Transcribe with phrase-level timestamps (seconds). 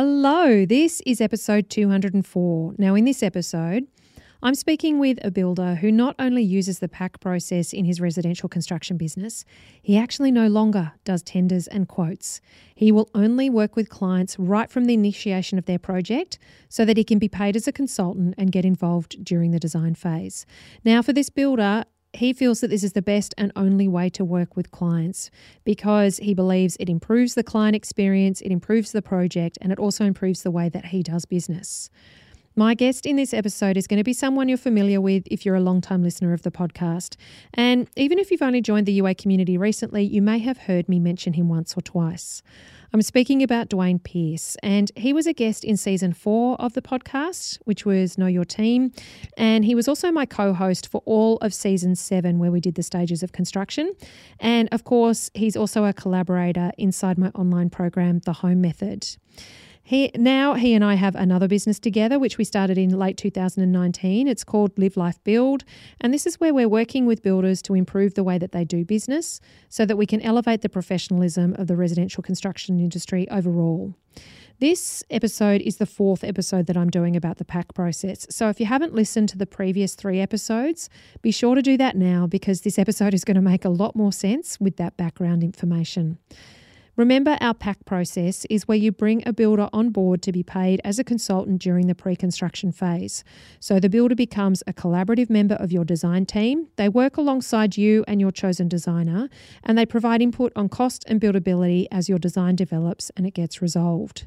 [0.00, 2.74] Hello, this is episode 204.
[2.78, 3.88] Now, in this episode,
[4.40, 8.48] I'm speaking with a builder who not only uses the PAC process in his residential
[8.48, 9.44] construction business,
[9.82, 12.40] he actually no longer does tenders and quotes.
[12.76, 16.38] He will only work with clients right from the initiation of their project
[16.68, 19.96] so that he can be paid as a consultant and get involved during the design
[19.96, 20.46] phase.
[20.84, 24.24] Now, for this builder, he feels that this is the best and only way to
[24.24, 25.30] work with clients
[25.64, 30.04] because he believes it improves the client experience, it improves the project, and it also
[30.04, 31.90] improves the way that he does business.
[32.56, 35.54] My guest in this episode is going to be someone you're familiar with if you're
[35.54, 37.14] a long-time listener of the podcast.
[37.54, 40.98] And even if you've only joined the UA community recently, you may have heard me
[40.98, 42.42] mention him once or twice.
[42.90, 46.80] I'm speaking about Dwayne Pearce, and he was a guest in season four of the
[46.80, 48.92] podcast, which was Know Your Team.
[49.36, 52.76] And he was also my co host for all of season seven, where we did
[52.76, 53.92] the stages of construction.
[54.40, 59.06] And of course, he's also a collaborator inside my online program, The Home Method.
[59.88, 64.28] He now he and I have another business together, which we started in late 2019.
[64.28, 65.64] It's called Live Life Build,
[65.98, 68.84] and this is where we're working with builders to improve the way that they do
[68.84, 73.94] business, so that we can elevate the professionalism of the residential construction industry overall.
[74.60, 78.26] This episode is the fourth episode that I'm doing about the PAC process.
[78.28, 80.90] So if you haven't listened to the previous three episodes,
[81.22, 83.96] be sure to do that now because this episode is going to make a lot
[83.96, 86.18] more sense with that background information.
[86.98, 90.80] Remember, our PAC process is where you bring a builder on board to be paid
[90.82, 93.22] as a consultant during the pre construction phase.
[93.60, 96.66] So the builder becomes a collaborative member of your design team.
[96.74, 99.28] They work alongside you and your chosen designer,
[99.62, 103.62] and they provide input on cost and buildability as your design develops and it gets
[103.62, 104.26] resolved.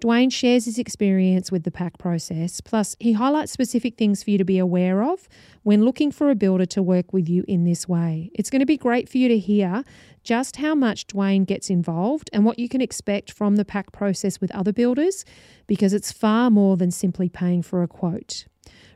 [0.00, 4.38] Dwayne shares his experience with the PAC process, plus, he highlights specific things for you
[4.38, 5.28] to be aware of
[5.62, 8.30] when looking for a builder to work with you in this way.
[8.34, 9.84] It's going to be great for you to hear
[10.24, 14.40] just how much Dwayne gets involved and what you can expect from the PAC process
[14.40, 15.26] with other builders,
[15.66, 18.46] because it's far more than simply paying for a quote.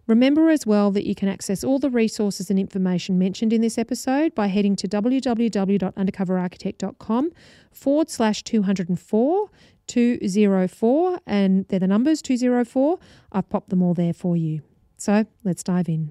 [0.07, 3.79] Remember as well that you can access all the resources and information mentioned in this
[3.79, 7.33] episode by heading to www.undercoverarchitect.com
[7.73, 9.49] forward slash 204
[9.95, 12.99] 204, and they're the numbers 204.
[13.31, 14.63] I've popped them all there for you.
[14.97, 16.11] So let's dive in.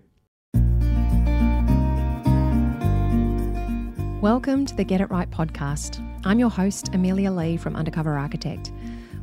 [4.21, 6.01] Welcome to the Get It Right podcast.
[6.25, 8.71] I'm your host, Amelia Lee from Undercover Architect.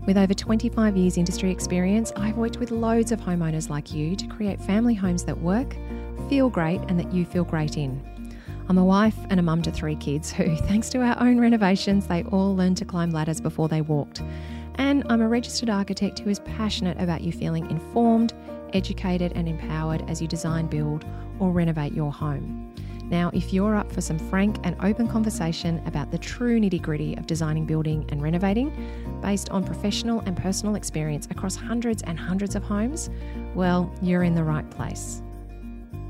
[0.06, 4.26] With over 25 years industry experience, I've worked with loads of homeowners like you to
[4.26, 5.74] create family homes that work,
[6.28, 8.09] feel great, and that you feel great in.
[8.70, 12.06] I'm a wife and a mum to three kids who, thanks to our own renovations,
[12.06, 14.22] they all learned to climb ladders before they walked.
[14.76, 18.32] And I'm a registered architect who is passionate about you feeling informed,
[18.72, 21.04] educated, and empowered as you design, build,
[21.40, 22.72] or renovate your home.
[23.06, 27.16] Now, if you're up for some frank and open conversation about the true nitty gritty
[27.16, 28.70] of designing, building, and renovating
[29.20, 33.10] based on professional and personal experience across hundreds and hundreds of homes,
[33.56, 35.22] well, you're in the right place.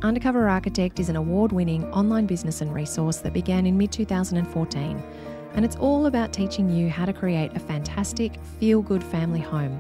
[0.03, 5.03] Undercover Architect is an award winning online business and resource that began in mid 2014.
[5.53, 9.79] And it's all about teaching you how to create a fantastic, feel good family home.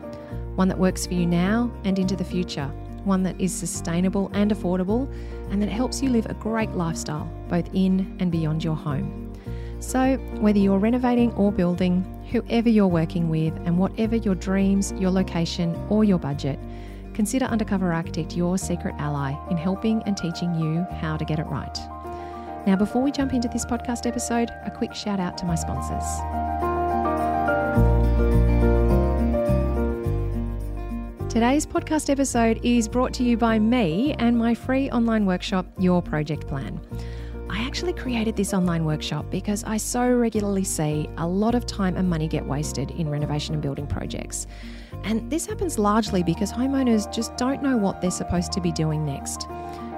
[0.56, 2.66] One that works for you now and into the future.
[3.04, 5.10] One that is sustainable and affordable,
[5.50, 9.32] and that helps you live a great lifestyle, both in and beyond your home.
[9.78, 15.12] So, whether you're renovating or building, whoever you're working with, and whatever your dreams, your
[15.12, 16.59] location, or your budget,
[17.15, 21.47] Consider Undercover Architect your secret ally in helping and teaching you how to get it
[21.47, 21.76] right.
[22.66, 26.04] Now, before we jump into this podcast episode, a quick shout out to my sponsors.
[31.32, 36.03] Today's podcast episode is brought to you by me and my free online workshop, Your
[36.03, 36.81] Project Plan.
[37.48, 41.97] I actually created this online workshop because I so regularly see a lot of time
[41.97, 44.47] and money get wasted in renovation and building projects.
[45.05, 49.05] And this happens largely because homeowners just don't know what they're supposed to be doing
[49.05, 49.49] next.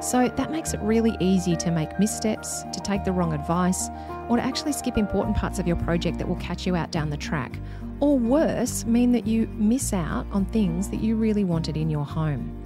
[0.00, 3.88] So that makes it really easy to make missteps, to take the wrong advice,
[4.28, 7.10] or to actually skip important parts of your project that will catch you out down
[7.10, 7.58] the track.
[8.00, 12.04] Or worse, mean that you miss out on things that you really wanted in your
[12.04, 12.58] home.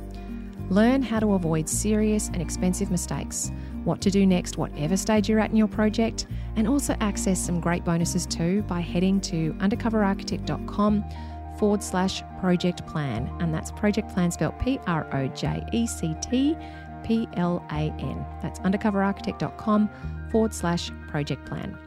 [0.70, 3.52] Learn how to avoid serious and expensive mistakes,
[3.84, 6.26] what to do next, whatever stage you're at in your project,
[6.56, 11.04] and also access some great bonuses too by heading to undercoverarchitect.com
[11.58, 13.30] forward slash project plan.
[13.40, 16.56] And that's project plan spelled P R O J E C T
[17.04, 18.24] P L A N.
[18.42, 19.90] That's undercoverarchitect.com
[20.30, 21.78] forward slash project plan.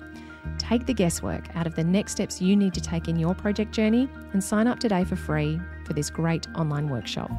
[0.58, 3.72] Take the guesswork out of the next steps you need to take in your project
[3.72, 7.32] journey and sign up today for free for this great online workshop.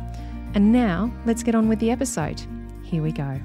[0.55, 2.41] And now let's get on with the episode.
[2.83, 3.41] Here we go.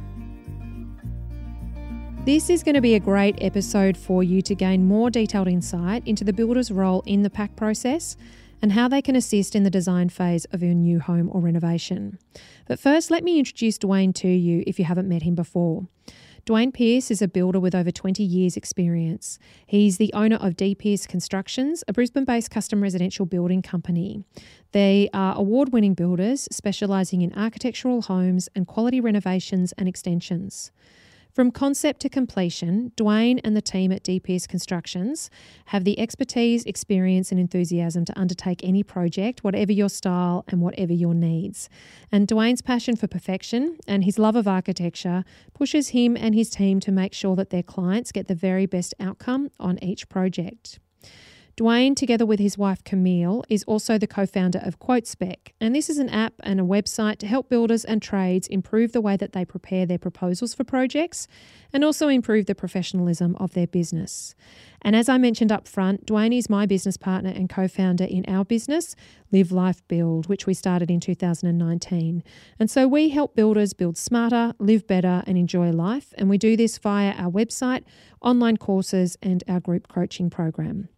[2.26, 6.02] This is going to be a great episode for you to gain more detailed insight
[6.08, 8.18] into the builder's role in the PAC process
[8.66, 12.18] and how they can assist in the design phase of your new home or renovation.
[12.68, 15.88] But first, let me introduce Dwayne to you if you haven't met him before.
[16.48, 19.38] Dwayne Pearce is a builder with over 20 years' experience.
[19.68, 24.24] He's the owner of D Pearce Constructions, a Brisbane based custom residential building company.
[24.72, 30.72] They are award winning builders specialising in architectural homes and quality renovations and extensions.
[31.36, 35.30] From concept to completion, Dwayne and the team at D Pearce Constructions
[35.66, 40.94] have the expertise, experience, and enthusiasm to undertake any project, whatever your style and whatever
[40.94, 41.68] your needs.
[42.10, 46.80] And Dwayne's passion for perfection and his love of architecture pushes him and his team
[46.80, 50.80] to make sure that their clients get the very best outcome on each project.
[51.58, 55.90] Dwayne, together with his wife Camille, is also the co founder of QuoteSpec, and this
[55.90, 59.32] is an app and a website to help builders and trades improve the way that
[59.32, 61.30] they prepare their proposals for projects
[61.72, 64.36] and also improve the professionalism of their business.
[64.82, 68.26] And as I mentioned up front, Dwayne is my business partner and co founder in
[68.28, 68.94] our business,
[69.32, 72.22] Live Life Build, which we started in 2019.
[72.60, 76.14] And so we help builders build smarter, live better, and enjoy life.
[76.18, 77.86] And we do this via our website,
[78.20, 80.90] online courses, and our group coaching program.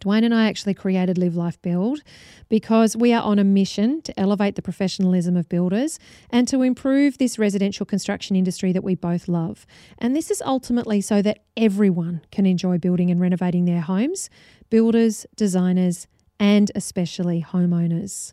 [0.00, 2.00] Dwayne and I actually created Live Life Build
[2.48, 5.98] because we are on a mission to elevate the professionalism of builders
[6.30, 9.66] and to improve this residential construction industry that we both love.
[9.98, 14.28] And this is ultimately so that everyone can enjoy building and renovating their homes
[14.68, 16.08] builders, designers,
[16.40, 18.32] and especially homeowners.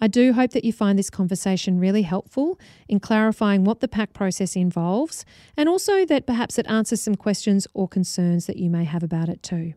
[0.00, 2.58] I do hope that you find this conversation really helpful
[2.88, 5.24] in clarifying what the PAC process involves
[5.56, 9.28] and also that perhaps it answers some questions or concerns that you may have about
[9.28, 9.74] it too.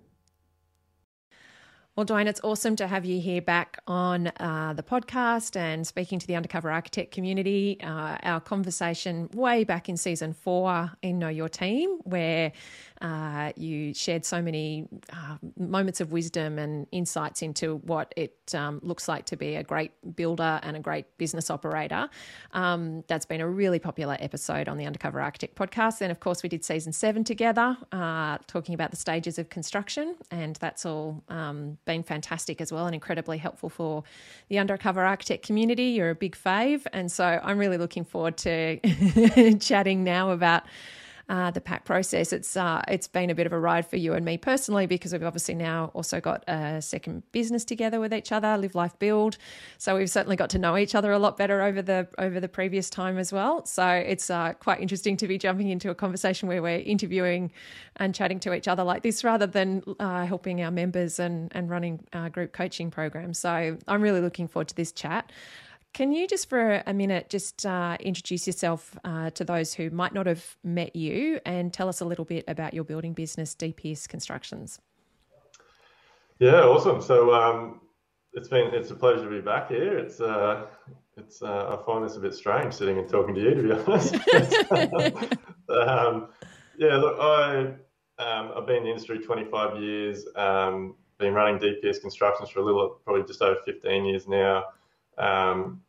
[1.98, 6.20] Well, Dwayne, it's awesome to have you here back on uh, the podcast and speaking
[6.20, 7.80] to the undercover architect community.
[7.84, 12.54] Uh, our conversation way back in season four in Know Your Team, where
[13.02, 18.80] uh, you shared so many uh, moments of wisdom and insights into what it um,
[18.84, 22.10] looks like to be a great builder and a great business operator.
[22.54, 26.00] Um, that's been a really popular episode on the Undercover Architect podcast.
[26.00, 30.16] Then, of course, we did season seven together, uh, talking about the stages of construction,
[30.30, 34.04] and that's all um, been fantastic as well and incredibly helpful for
[34.50, 35.86] the Undercover Architect community.
[35.86, 40.64] You're a big fave, and so I'm really looking forward to chatting now about
[41.32, 42.34] uh, the PAC process.
[42.34, 45.14] It's uh, it's been a bit of a ride for you and me personally because
[45.14, 49.38] we've obviously now also got a second business together with each other, Live Life Build.
[49.78, 52.50] So we've certainly got to know each other a lot better over the over the
[52.50, 53.66] previous time as well.
[53.66, 57.54] So it's uh, quite interesting to be jumping into a conversation where we're interviewing
[57.96, 61.70] and chatting to each other like this rather than uh, helping our members and and
[61.70, 63.40] running uh, group coaching programs.
[63.40, 65.32] So I'm really looking forward to this chat.
[65.94, 70.14] Can you just for a minute just uh, introduce yourself uh, to those who might
[70.14, 73.74] not have met you and tell us a little bit about your building business, D
[73.74, 74.80] Pearce Constructions?
[76.40, 77.02] Yeah, awesome.
[77.02, 77.82] So um,
[78.32, 79.98] it's been it's a pleasure to be back here.
[79.98, 80.68] It's uh,
[81.18, 83.72] it's uh, I find this a bit strange sitting and talking to you, to be
[83.72, 84.16] honest.
[85.70, 86.30] um,
[86.78, 87.74] yeah, look, I
[88.18, 90.26] um, I've been in the industry 25 years.
[90.38, 94.64] Um, been running D Pearce Constructions for a little, probably just over 15 years now.
[95.22, 95.82] Um,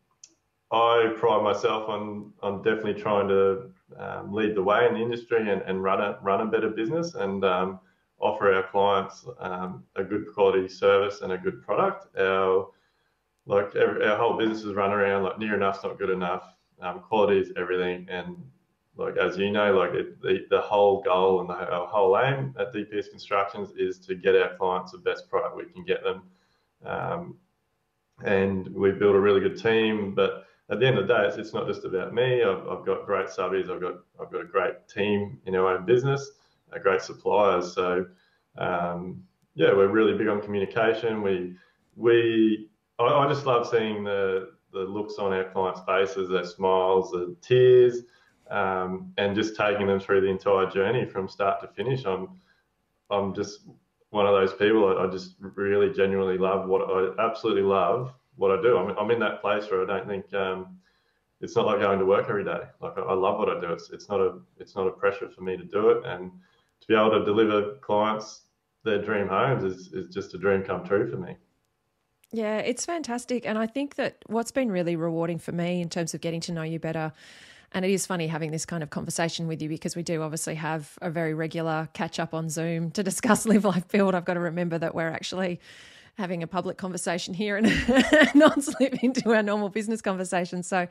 [0.70, 5.50] I pride myself on on definitely trying to um, lead the way in the industry
[5.50, 7.80] and, and run a run a better business and um,
[8.20, 12.16] offer our clients um, a good quality service and a good product.
[12.18, 12.68] Our
[13.46, 16.44] like every, our whole business is run around like near enough's not good enough.
[16.80, 18.36] Um, quality is everything, and
[18.96, 22.54] like as you know, like it, the the whole goal and the, our whole aim
[22.58, 26.02] at D Pearce Constructions is to get our clients the best product we can get
[26.02, 26.22] them.
[26.84, 27.36] Um,
[28.24, 30.14] and we built a really good team.
[30.14, 32.42] But at the end of the day, it's, it's not just about me.
[32.42, 33.70] I've, I've, got great subbies.
[33.70, 36.32] I've got I've got a great team in our own business,
[36.72, 37.74] a great suppliers.
[37.74, 38.06] So
[38.58, 39.22] um,
[39.54, 41.22] yeah, we're really big on communication.
[41.22, 41.56] We
[41.96, 47.10] we I, I, just love seeing the the looks on our clients' faces, their smiles,
[47.10, 48.04] the tears,
[48.50, 52.06] um, and just taking them through the entire journey from start to finish.
[52.06, 52.28] I'm
[53.10, 53.60] I'm just
[54.12, 54.98] one of those people.
[54.98, 58.76] I, just really genuinely love what I absolutely love what I do.
[58.76, 60.78] I'm, I'm in that place where I don't think um,
[61.40, 62.60] it's not like going to work every day.
[62.80, 63.72] Like I, I, love what I do.
[63.72, 66.30] It's it's not a it's not a pressure for me to do it, and
[66.80, 68.42] to be able to deliver clients
[68.84, 71.36] their dream homes is is just a dream come true for me.
[72.32, 76.12] Yeah, it's fantastic, and I think that what's been really rewarding for me in terms
[76.12, 77.12] of getting to know you better
[77.72, 80.54] and it is funny having this kind of conversation with you because we do obviously
[80.54, 84.14] have a very regular catch up on Zoom to discuss Live Life Build.
[84.14, 85.60] I've got to remember that we're actually
[86.18, 87.66] having a public conversation here and
[88.34, 90.62] not slip into our normal business conversation.
[90.62, 90.86] So,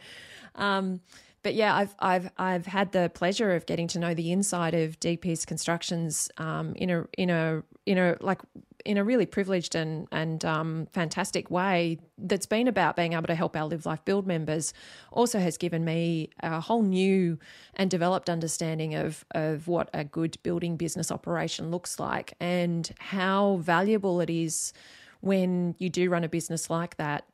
[0.56, 1.02] um,
[1.44, 5.00] but yeah, I've I've I've had the pleasure of getting to know the inside of
[5.00, 8.40] D Pearce Constructions um, in a in a in a like
[8.86, 13.36] in a really privileged and and um, fantastic way that's been about being able to
[13.36, 14.74] help our live life build members
[15.12, 17.38] also has given me a whole new
[17.76, 23.58] and developed understanding of of what a good building business operation looks like and how
[23.58, 24.74] valuable it is
[25.22, 27.26] when you do run a business like that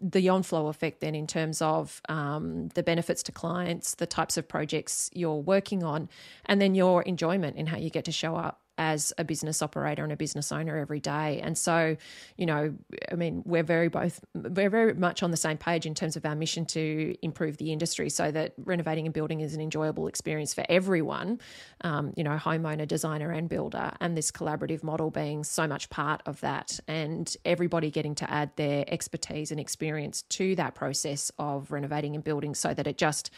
[0.00, 4.36] the on flow effect then in terms of um, the benefits to clients, the types
[4.36, 6.08] of projects you're working on,
[6.46, 10.02] and then your enjoyment in how you get to show up as a business operator
[10.02, 11.38] and a business owner every day.
[11.42, 11.98] And so,
[12.38, 12.74] you know,
[13.12, 16.24] I mean, we're very both we're very much on the same page in terms of
[16.24, 20.54] our mission to improve the industry so that renovating and building is an enjoyable experience
[20.54, 21.38] for everyone,
[21.82, 23.92] um, you know, homeowner, designer, and builder.
[24.00, 28.50] And this collaborative model being so much part of that, and everybody getting to add
[28.56, 33.30] their expertise and experience to that process of renovating and building so that it just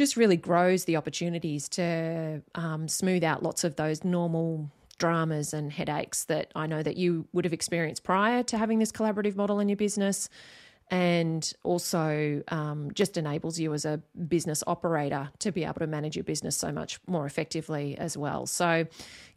[0.00, 5.70] just really grows the opportunities to um, smooth out lots of those normal dramas and
[5.70, 9.60] headaches that I know that you would have experienced prior to having this collaborative model
[9.60, 10.30] in your business
[10.90, 16.16] and also um, just enables you as a business operator to be able to manage
[16.16, 18.44] your business so much more effectively as well.
[18.46, 18.86] So,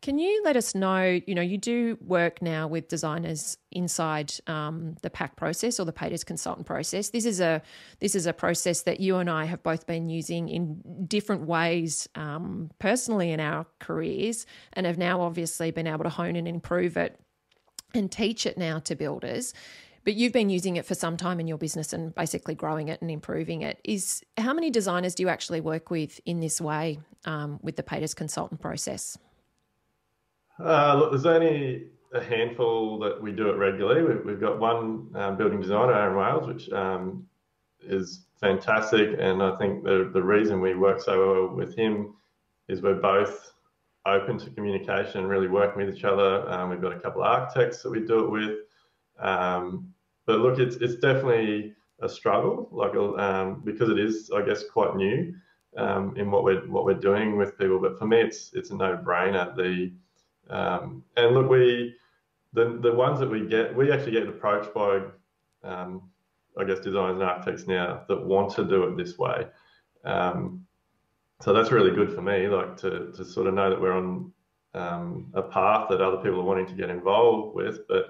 [0.01, 1.21] can you let us know?
[1.25, 5.93] You know, you do work now with designers inside um, the PAC process or the
[5.93, 7.09] paid consultant process.
[7.09, 7.61] This is a
[7.99, 12.09] this is a process that you and I have both been using in different ways
[12.15, 16.97] um, personally in our careers, and have now obviously been able to hone and improve
[16.97, 17.19] it
[17.93, 19.53] and teach it now to builders
[20.03, 23.01] but you've been using it for some time in your business and basically growing it
[23.01, 23.79] and improving it.
[23.83, 27.83] Is how many designers do you actually work with in this way um, with the
[27.83, 29.17] paid as consultant process?
[30.59, 34.03] Uh, look, there's only a handful that we do it regularly.
[34.03, 37.25] We've, we've got one um, building designer, Aaron Wales, which um,
[37.81, 39.15] is fantastic.
[39.19, 42.13] And I think the, the reason we work so well with him
[42.67, 43.53] is we're both
[44.05, 46.47] open to communication and really working with each other.
[46.49, 48.57] Um, we've got a couple of architects that we do it with.
[49.19, 49.92] Um,
[50.25, 54.95] but look, it's it's definitely a struggle, like um, because it is, I guess, quite
[54.95, 55.33] new
[55.77, 57.79] um, in what we're what we're doing with people.
[57.79, 59.55] But for me, it's it's a no-brainer.
[59.55, 59.91] The
[60.49, 61.95] um, and look, we
[62.53, 65.01] the the ones that we get, we actually get approached by,
[65.63, 66.09] um,
[66.57, 69.47] I guess, designers and architects now that want to do it this way.
[70.05, 70.65] Um,
[71.41, 74.31] so that's really good for me, like to to sort of know that we're on
[74.73, 78.07] um, a path that other people are wanting to get involved with, but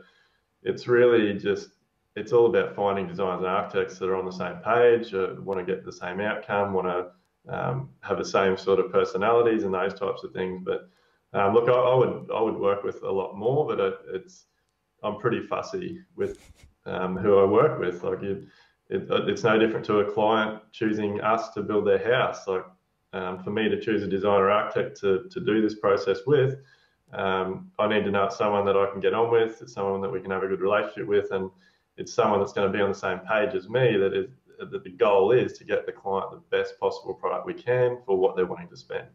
[0.63, 1.69] it's really just
[2.15, 5.59] it's all about finding designers and architects that are on the same page, uh, want
[5.59, 9.73] to get the same outcome, want to um, have the same sort of personalities and
[9.73, 10.61] those types of things.
[10.63, 10.89] But
[11.33, 14.45] um, look, I, I, would I would work with a lot more, but it, it's
[15.03, 16.51] I'm pretty fussy with
[16.85, 18.03] um, who I work with.
[18.03, 18.43] Like it,
[18.89, 22.47] it, it's no different to a client choosing us to build their house.
[22.47, 22.65] Like
[23.13, 26.59] um, for me to choose a designer architect to to do this process with.
[27.11, 30.01] Um, I need to know it's someone that I can get on with, it's someone
[30.01, 31.51] that we can have a good relationship with, and
[31.97, 34.83] it's someone that's going to be on the same page as me that is that
[34.83, 38.35] the goal is to get the client the best possible product we can for what
[38.35, 39.07] they're wanting to spend.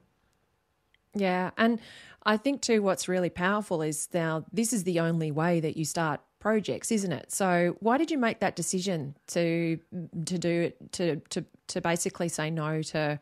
[1.14, 1.80] Yeah, and
[2.24, 5.84] I think too what's really powerful is now this is the only way that you
[5.84, 7.32] start projects, isn't it?
[7.32, 9.78] So why did you make that decision to
[10.26, 13.18] to do it to to to basically say no to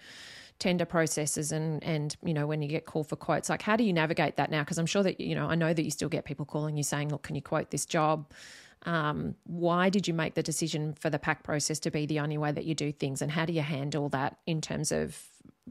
[0.58, 3.84] tender processes and and you know when you get called for quotes like how do
[3.84, 6.08] you navigate that now because i'm sure that you know i know that you still
[6.08, 8.32] get people calling you saying look can you quote this job
[8.82, 12.38] um, why did you make the decision for the PAC process to be the only
[12.38, 13.22] way that you do things?
[13.22, 15.20] And how do you handle that in terms of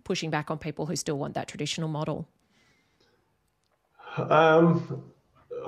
[0.03, 2.27] pushing back on people who still want that traditional model?
[4.17, 5.11] Um,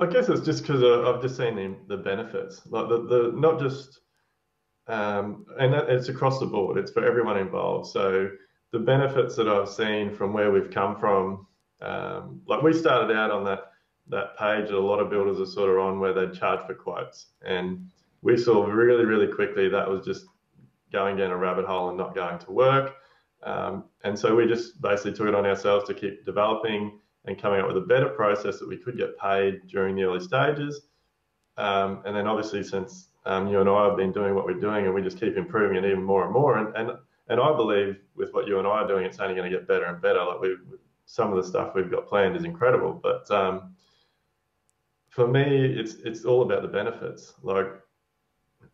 [0.00, 3.60] I guess it's just because I've just seen the, the benefits, like the, the not
[3.60, 4.00] just,
[4.86, 6.78] um, and it's across the board.
[6.78, 7.90] It's for everyone involved.
[7.90, 8.30] So
[8.72, 11.46] the benefits that I've seen from where we've come from,
[11.80, 13.67] um, like we started out on that
[14.10, 16.74] that page that a lot of builders are sort of on where they charge for
[16.74, 17.26] quotes.
[17.42, 17.90] And
[18.22, 20.26] we saw really, really quickly that was just
[20.92, 22.96] going down a rabbit hole and not going to work.
[23.42, 27.60] Um, and so we just basically took it on ourselves to keep developing and coming
[27.60, 30.86] up with a better process that we could get paid during the early stages.
[31.56, 34.86] Um, and then obviously since um, you and I have been doing what we're doing
[34.86, 36.58] and we just keep improving it even more and more.
[36.58, 36.98] And, and,
[37.28, 39.68] and I believe with what you and I are doing, it's only going to get
[39.68, 40.24] better and better.
[40.24, 40.56] Like we
[41.08, 43.74] some of the stuff we've got planned is incredible, but um,
[45.18, 47.34] for me, it's it's all about the benefits.
[47.42, 47.66] Like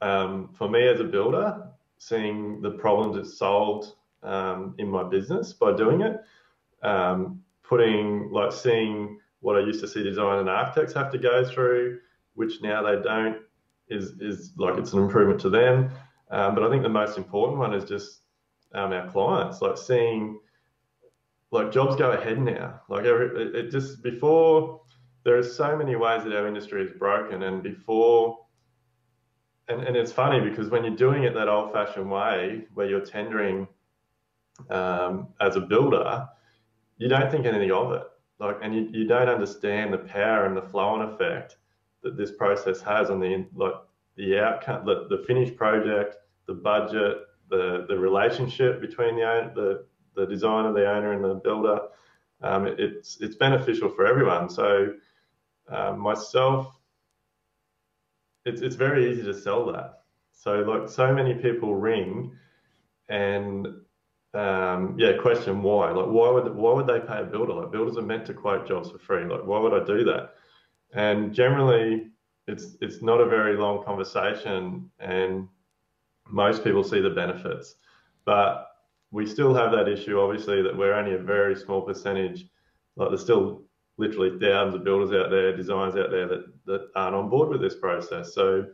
[0.03, 5.55] um, for me as a builder, seeing the problems it's solved um, in my business
[5.55, 6.21] by doing it,
[6.83, 11.47] um, putting like seeing what I used to see design and architects have to go
[11.47, 12.01] through,
[12.35, 13.39] which now they don't,
[13.89, 15.91] is is like it's an improvement to them.
[16.31, 18.21] Um, but I think the most important one is just
[18.75, 20.41] um, our clients, like seeing
[21.53, 22.83] like jobs go ahead now.
[22.91, 24.83] Like every, it, it just before
[25.25, 27.43] there are so many ways that our industry is broken.
[27.43, 28.39] And before,
[29.69, 33.01] and, and it's funny because when you're doing it that old fashioned way, where you're
[33.01, 33.67] tendering
[34.71, 36.29] um, as a builder,
[36.99, 38.03] you don't think anything of it.
[38.39, 41.57] Like, and you, you don't understand the power and the flow and effect
[42.03, 43.75] that this process has on the like
[44.17, 46.17] the outcome, the, the finished project,
[46.47, 51.81] the budget, the the relationship between the the the designer, the owner, and the builder.
[52.43, 54.51] Um, it, it's it's beneficial for everyone.
[54.51, 54.95] So
[55.69, 56.79] um, myself,
[58.45, 60.03] it's it's very easy to sell that.
[60.33, 62.33] So like so many people ring,
[63.09, 63.67] and
[64.35, 65.91] um, yeah, question why?
[65.91, 67.55] Like why would why would they pay a builder?
[67.55, 69.25] Like builders are meant to quote jobs for free.
[69.25, 70.35] Like why would I do that?
[70.93, 72.11] And generally,
[72.47, 75.49] it's it's not a very long conversation, and
[76.29, 77.77] most people see the benefits,
[78.25, 78.69] but
[79.11, 82.47] we still have that issue, obviously, that we're only a very small percentage.
[82.97, 83.63] Like there's still
[83.97, 87.61] literally thousands of builders out there, designers out there that, that aren't on board with
[87.61, 88.35] this process.
[88.35, 88.67] So,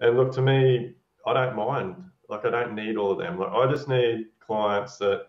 [0.00, 0.94] and look, to me,
[1.26, 1.96] I don't mind.
[2.28, 3.38] Like, I don't need all of them.
[3.38, 5.26] Like, I just need clients that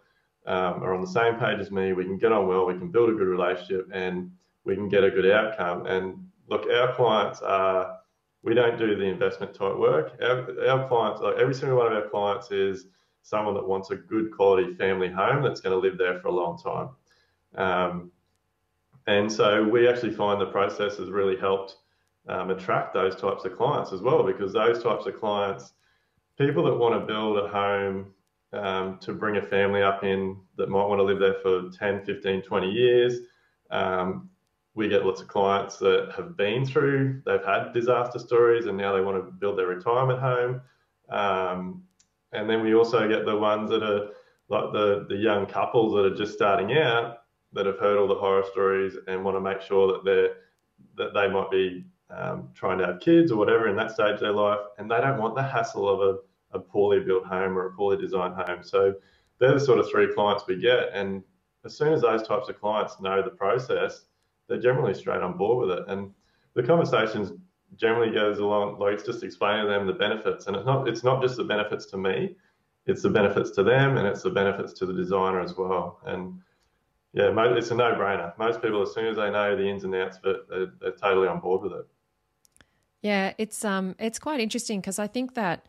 [0.48, 1.94] um, are on the same page as me.
[1.94, 4.32] We can get on well, we can build a good relationship, and
[4.64, 5.86] we can get a good outcome.
[5.86, 7.98] And look, our clients are,
[8.42, 10.14] we don't do the investment type work.
[10.22, 12.88] Our, our clients, like every single one of our clients is
[13.22, 16.32] someone that wants a good quality family home that's going to live there for a
[16.32, 16.90] long time.
[17.56, 18.12] Um,
[19.08, 21.78] and so we actually find the process has really helped
[22.28, 25.74] um, attract those types of clients as well, because those types of clients,
[26.38, 28.14] people that want to build a home
[28.54, 32.04] um, to bring a family up in that might want to live there for 10,
[32.04, 33.20] 15, 20 years.
[33.72, 34.30] Um,
[34.76, 38.94] we get lots of clients that have been through, they've had disaster stories and now
[38.94, 40.62] they want to build their retirement home.
[41.10, 41.84] Um,
[42.32, 44.10] and then we also get the ones that are
[44.50, 47.17] like the, the young couples that are just starting out
[47.54, 50.36] that have heard all the horror stories and want to make sure that they're
[50.96, 54.20] that they might be um, trying to have kids or whatever in that stage of
[54.20, 57.68] their life, and they don't want the hassle of a, a poorly built home or
[57.68, 58.64] a poorly designed home.
[58.64, 58.96] So
[59.40, 61.24] they're the sort of three clients we get, and
[61.66, 64.06] as soon as those types of clients know the process,
[64.48, 65.86] they're generally straight on board with it.
[65.88, 66.12] And
[66.54, 67.34] the conversations
[67.76, 71.04] generally goes along like it's just explaining to them the benefits, and it's not it's
[71.04, 72.36] not just the benefits to me,
[72.86, 76.00] it's the benefits to them, and it's the benefits to the designer as well.
[76.06, 76.40] And
[77.14, 78.38] yeah, it's a no-brainer.
[78.38, 81.28] Most people, as soon as they know the ins and outs it, they're, they're totally
[81.28, 81.88] on board with it.
[83.02, 85.68] Yeah, it's um, it's quite interesting because I think that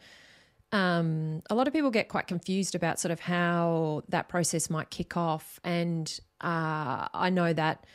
[0.73, 4.91] um, a lot of people get quite confused about sort of how that process might
[4.91, 7.87] kick off, and uh, I know that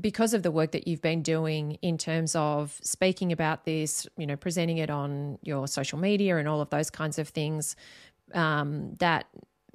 [0.00, 4.26] because of the work that you've been doing in terms of speaking about this, you
[4.26, 7.76] know, presenting it on your social media and all of those kinds of things,
[8.34, 9.26] um, that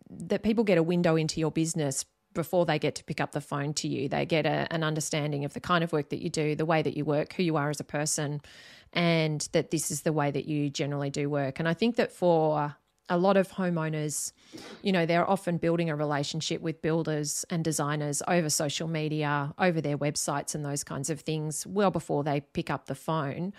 [0.10, 2.06] that people get a window into your business
[2.40, 4.08] before they get to pick up the phone to you.
[4.08, 6.82] They get a, an understanding of the kind of work that you do, the way
[6.82, 8.40] that you work, who you are as a person,
[8.94, 11.60] and that this is the way that you generally do work.
[11.60, 12.76] And I think that for
[13.10, 14.32] a lot of homeowners,
[14.82, 19.82] you know, they're often building a relationship with builders and designers over social media, over
[19.82, 23.52] their websites, and those kinds of things well before they pick up the phone.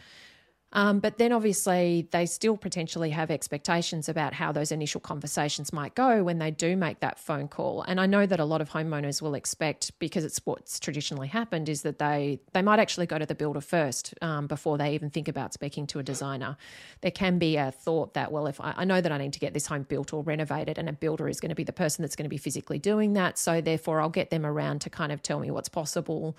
[0.72, 5.94] Um, but then obviously, they still potentially have expectations about how those initial conversations might
[5.96, 7.82] go when they do make that phone call.
[7.82, 11.68] And I know that a lot of homeowners will expect, because it's what's traditionally happened,
[11.68, 15.10] is that they, they might actually go to the builder first um, before they even
[15.10, 16.56] think about speaking to a designer.
[17.00, 19.40] There can be a thought that, well, if I, I know that I need to
[19.40, 22.02] get this home built or renovated, and a builder is going to be the person
[22.02, 23.38] that's going to be physically doing that.
[23.38, 26.36] So therefore, I'll get them around to kind of tell me what's possible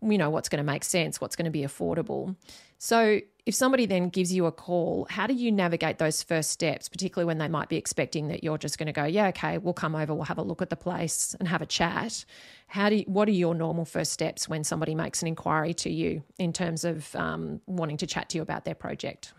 [0.00, 2.36] you know, what's going to make sense, what's going to be affordable.
[2.78, 6.86] So, if somebody then gives you a call, how do you navigate those first steps,
[6.86, 9.72] particularly when they might be expecting that you're just going to go, yeah, okay, we'll
[9.72, 12.26] come over, we'll have a look at the place and have a chat.
[12.66, 15.88] How do you, what are your normal first steps when somebody makes an inquiry to
[15.88, 19.32] you in terms of um, wanting to chat to you about their project?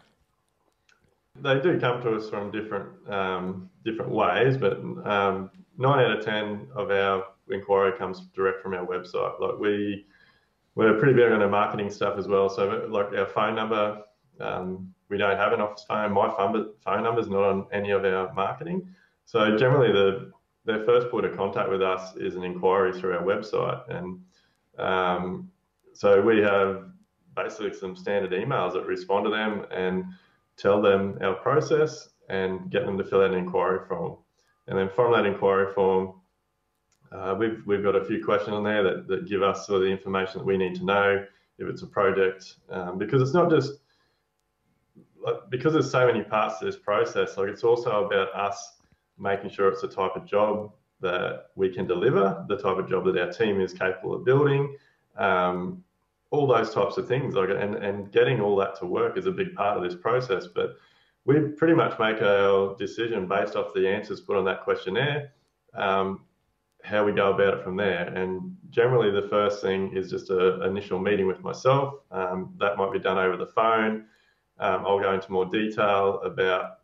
[1.39, 6.26] They do come to us from different um, different ways, but um, nine out of
[6.26, 9.39] ten of our inquiry comes direct from our website.
[9.39, 10.08] Like we
[10.79, 12.49] we're pretty big on our marketing stuff as well.
[12.49, 14.01] So like our phone number,
[14.39, 16.13] um, we don't have an office phone.
[16.13, 18.87] My phone, number is not on any of our marketing.
[19.25, 20.31] So generally the
[20.63, 23.81] their first point of contact with us is an inquiry through our website.
[23.89, 24.21] And
[24.77, 25.51] um,
[25.93, 26.85] so we have
[27.35, 30.05] basically some standard emails that respond to them and
[30.55, 34.17] tell them our process and get them to fill out an inquiry form.
[34.67, 36.13] And then from that inquiry form,
[37.12, 39.88] uh, we've, we've got a few questions on there that, that give us sort of
[39.88, 41.26] the information that we need to know
[41.58, 43.74] if it's a project, um, because it's not just
[45.22, 47.38] like, because there's so many parts to this process.
[47.38, 48.78] Like it's also about us
[49.17, 53.06] making sure it's the type of job that we can deliver, the type of job
[53.06, 54.76] that our team is capable of building,
[55.17, 55.84] um,
[56.32, 57.36] all those types of things.
[57.36, 60.48] Like, and, and getting all that to work is a big part of this process.
[60.48, 60.76] But
[61.26, 65.32] we pretty much make our decision based off the answers put on that questionnaire,
[65.74, 66.22] um,
[66.83, 68.07] how we go about it from there.
[68.07, 71.95] And generally, the first thing is just an initial meeting with myself.
[72.11, 74.05] Um, that might be done over the phone.
[74.59, 76.79] Um, I'll go into more detail about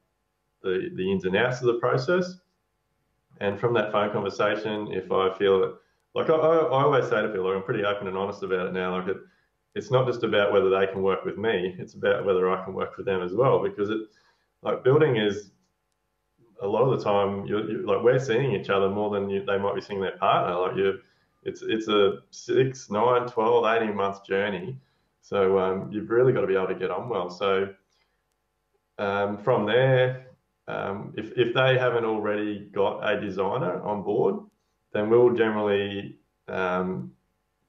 [0.62, 2.40] the, the ins and outs of the process.
[3.40, 5.76] And from that phone conversation, if I feel that,
[6.14, 8.74] like I, I always say to people, like I'm pretty open and honest about it
[8.74, 8.98] now.
[8.98, 9.18] Like it,
[9.76, 12.74] it's not just about whether they can work with me; it's about whether I can
[12.74, 13.62] work with them as well.
[13.62, 14.00] Because it,
[14.62, 15.52] like building is
[16.62, 19.46] a lot of the time, you're, you're like we're seeing each other more than you,
[19.46, 20.56] they might be seeing their partner.
[20.60, 21.00] Like you,
[21.44, 24.78] it's it's a six, nine, 12, 18 month journey.
[25.22, 27.30] So um, you've really got to be able to get on well.
[27.30, 27.70] So
[28.98, 30.28] um, from there,
[30.68, 34.36] um, if, if they haven't already got a designer on board,
[34.94, 37.12] then we'll generally um,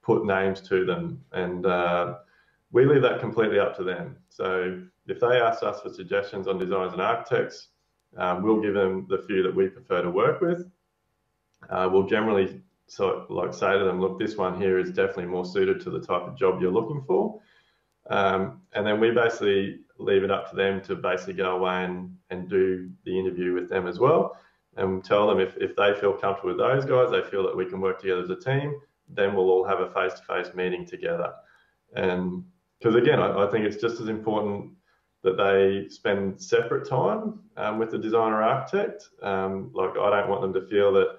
[0.01, 2.15] put names to them and uh,
[2.71, 4.17] we leave that completely up to them.
[4.29, 7.69] So if they ask us for suggestions on designers and architects,
[8.17, 10.69] um, we'll give them the few that we prefer to work with.
[11.69, 15.45] Uh, we'll generally so like say to them, look, this one here is definitely more
[15.45, 17.39] suited to the type of job you're looking for.
[18.09, 22.15] Um, and then we basically leave it up to them to basically go away and,
[22.29, 24.37] and do the interview with them as well
[24.77, 27.65] and tell them if, if they feel comfortable with those guys, they feel that we
[27.65, 30.85] can work together as a team, then we'll all have a face to face meeting
[30.85, 31.33] together.
[31.95, 32.43] And
[32.79, 34.71] because again, I, I, think it's just as important
[35.27, 39.09] that they spend separate time um, with the designer architect.
[39.21, 41.17] Um, like, I don't want them to feel that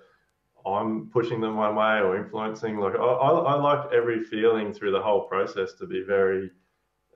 [0.66, 2.78] I'm pushing them one way or influencing.
[2.78, 6.50] Like, I, I, I like every feeling through the whole process to be very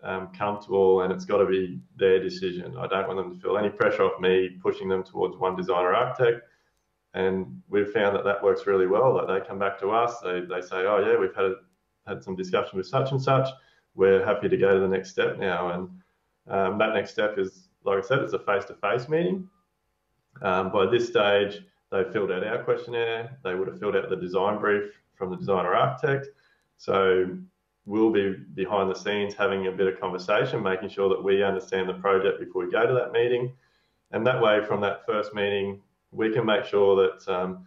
[0.02, 2.76] um, comfortable and it's got to be their decision.
[2.76, 5.94] I don't want them to feel any pressure off me pushing them towards one designer
[5.94, 6.42] architect.
[7.14, 9.14] And we've found that that works really well.
[9.14, 11.52] That they come back to us, they, they say, oh yeah, we've had
[12.07, 13.48] had some discussion with such and such.
[13.94, 15.70] We're happy to go to the next step now.
[15.70, 15.88] And
[16.48, 19.48] um, that next step is, like I said, it's a face-to-face meeting.
[20.40, 23.38] Um, by this stage, they've filled out our questionnaire.
[23.44, 26.28] They would have filled out the design brief from the designer architect.
[26.78, 27.37] So
[27.87, 31.88] we'll be behind the scenes having a bit of conversation, making sure that we understand
[31.88, 33.52] the project before we go to that meeting.
[34.12, 37.66] And that way, from that first meeting, we can make sure that um,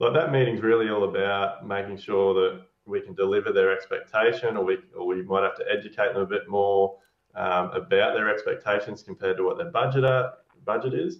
[0.00, 4.64] like that meeting's really all about making sure that we can deliver their expectation, or
[4.64, 6.96] we or we might have to educate them a bit more
[7.34, 11.18] um, about their expectations compared to what their budget are, budget is.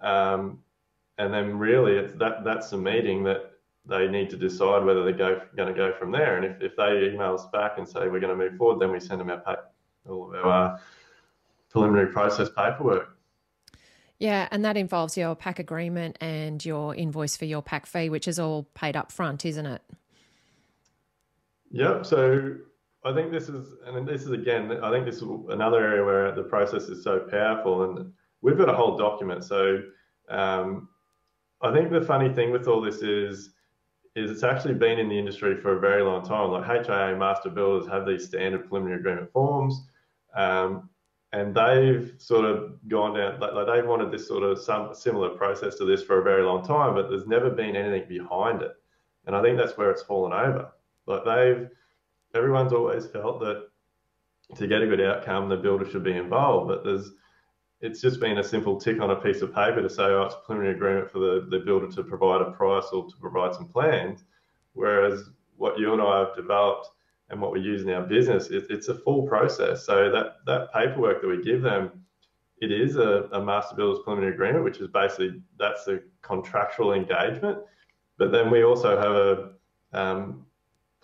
[0.00, 0.60] Um,
[1.18, 3.52] and then really, it's that that's the meeting that
[3.86, 6.36] they need to decide whether they're go, going to go from there.
[6.36, 8.90] And if, if they email us back and say we're going to move forward, then
[8.90, 9.54] we send them our pay,
[10.08, 10.78] all of our uh,
[11.70, 13.16] preliminary process paperwork.
[14.18, 18.26] Yeah, and that involves your PAC agreement and your invoice for your PAC fee, which
[18.26, 19.82] is all paid up front, isn't it?
[21.70, 22.06] Yep.
[22.06, 22.56] So
[23.06, 26.32] I think this is, and this is again, I think this is another area where
[26.32, 29.44] the process is so powerful, and we've got a whole document.
[29.44, 29.80] So
[30.28, 30.88] um,
[31.62, 33.50] I think the funny thing with all this is
[34.16, 36.50] is it's actually been in the industry for a very long time.
[36.50, 39.86] Like HIA master builders have these standard preliminary agreement forms,
[40.34, 40.88] um,
[41.32, 43.38] and they've sort of gone down.
[43.38, 46.42] Like, like they've wanted this sort of some similar process to this for a very
[46.42, 48.72] long time, but there's never been anything behind it.
[49.26, 50.72] And I think that's where it's fallen over.
[51.06, 51.68] Like they've,
[52.36, 53.68] everyone's always felt that
[54.54, 57.12] to get a good outcome, the builder should be involved, but there's
[57.80, 60.34] it's just been a simple tick on a piece of paper to say, oh, it's
[60.34, 63.68] a preliminary agreement for the, the builder to provide a price or to provide some
[63.68, 64.24] plans.
[64.72, 66.88] Whereas what you and I have developed
[67.28, 69.84] and what we use in our business, it, it's a full process.
[69.84, 71.90] So that, that paperwork that we give them,
[72.62, 77.58] it is a, a master builder's preliminary agreement, which is basically that's the contractual engagement.
[78.16, 80.45] But then we also have a um,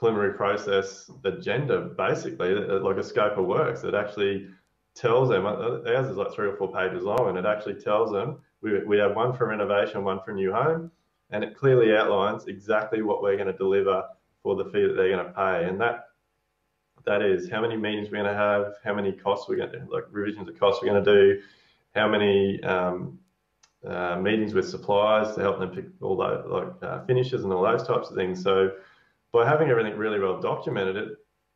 [0.02, 4.48] preliminary process agenda, basically, like a scope of works that actually
[4.96, 8.10] tells them, uh, ours is like three or four pages long, and it actually tells
[8.10, 10.90] them we, we have one for renovation, one for new home,
[11.30, 14.02] and it clearly outlines exactly what we're going to deliver
[14.42, 15.68] for the fee that they're going to pay.
[15.68, 16.08] And that
[17.06, 19.86] that is how many meetings we're going to have, how many costs we're going to
[19.88, 21.40] like revisions of costs we're going to do,
[21.94, 23.20] how many um,
[23.86, 27.62] uh, meetings with suppliers to help them pick all those like uh, finishes and all
[27.62, 28.42] those types of things.
[28.42, 28.72] So
[29.32, 31.08] by having everything really well documented, it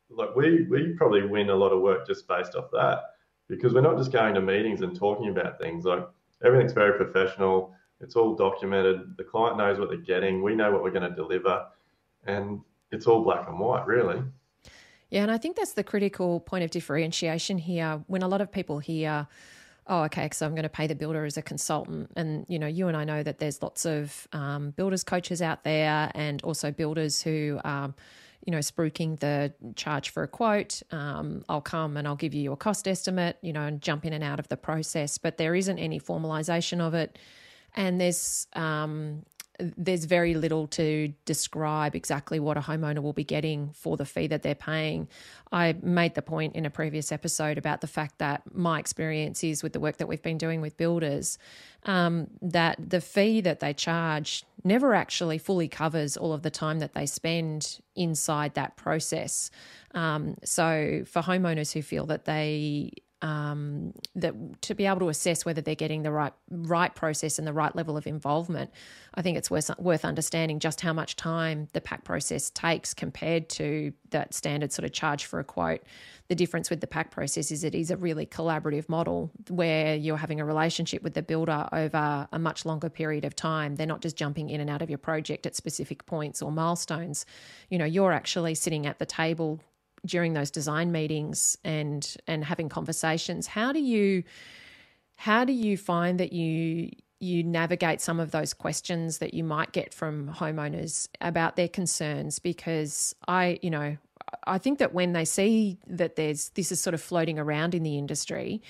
[0.09, 2.99] like we we probably win a lot of work just based off that
[3.47, 5.85] because we're not just going to meetings and talking about things.
[5.85, 6.07] Like
[6.43, 7.73] everything's very professional.
[7.99, 9.17] It's all documented.
[9.17, 10.43] The client knows what they're getting.
[10.43, 11.65] We know what we're going to deliver,
[12.25, 12.61] and
[12.91, 14.21] it's all black and white, really.
[15.09, 18.03] Yeah, and I think that's the critical point of differentiation here.
[18.07, 19.27] When a lot of people hear,
[19.87, 22.67] "Oh, okay, so I'm going to pay the builder as a consultant," and you know,
[22.67, 26.71] you and I know that there's lots of um, builders coaches out there, and also
[26.71, 27.59] builders who.
[27.63, 27.95] Um,
[28.45, 30.81] you know, spruiking the charge for a quote.
[30.91, 34.13] Um, I'll come and I'll give you your cost estimate, you know, and jump in
[34.13, 35.17] and out of the process.
[35.17, 37.19] But there isn't any formalisation of it,
[37.75, 39.23] and there's um,
[39.59, 44.27] there's very little to describe exactly what a homeowner will be getting for the fee
[44.27, 45.07] that they're paying.
[45.51, 49.63] I made the point in a previous episode about the fact that my experience is
[49.63, 51.39] with the work that we've been doing with builders
[51.85, 56.79] um, that the fee that they charge never actually fully covers all of the time
[56.79, 59.49] that they spend inside that process.
[59.93, 65.43] Um, so, for homeowners who feel that they um, that to be able to assess
[65.43, 68.71] whether they're getting the right right process and the right level of involvement,
[69.15, 73.49] I think it's worth worth understanding just how much time the PAC process takes compared
[73.49, 75.81] to that standard sort of charge for a quote.
[76.27, 80.17] The difference with the PAC process is it is a really collaborative model where you're
[80.17, 83.75] having a relationship with the builder over a much longer period of time.
[83.75, 87.25] They're not just jumping in and out of your project at specific points or milestones.
[87.69, 89.59] You know, you're actually sitting at the table
[90.07, 94.23] during those design meetings and and having conversations how do you
[95.15, 96.89] how do you find that you
[97.19, 102.39] you navigate some of those questions that you might get from homeowners about their concerns
[102.39, 103.97] because i you know
[104.45, 107.83] i think that when they see that there's this is sort of floating around in
[107.83, 108.61] the industry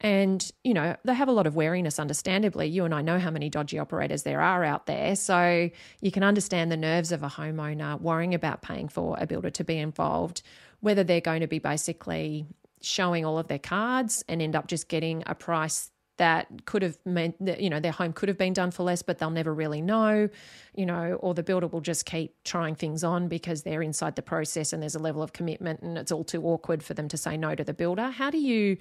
[0.00, 2.66] and, you know, they have a lot of wariness, understandably.
[2.66, 5.16] You and I know how many dodgy operators there are out there.
[5.16, 9.50] So you can understand the nerves of a homeowner worrying about paying for a builder
[9.50, 10.42] to be involved
[10.80, 12.46] whether they're going to be basically
[12.80, 16.96] showing all of their cards and end up just getting a price that could have
[17.04, 19.52] meant that you know their home could have been done for less but they'll never
[19.52, 20.28] really know
[20.74, 24.22] you know or the builder will just keep trying things on because they're inside the
[24.22, 27.16] process and there's a level of commitment and it's all too awkward for them to
[27.16, 28.08] say no to the builder.
[28.10, 28.76] How do you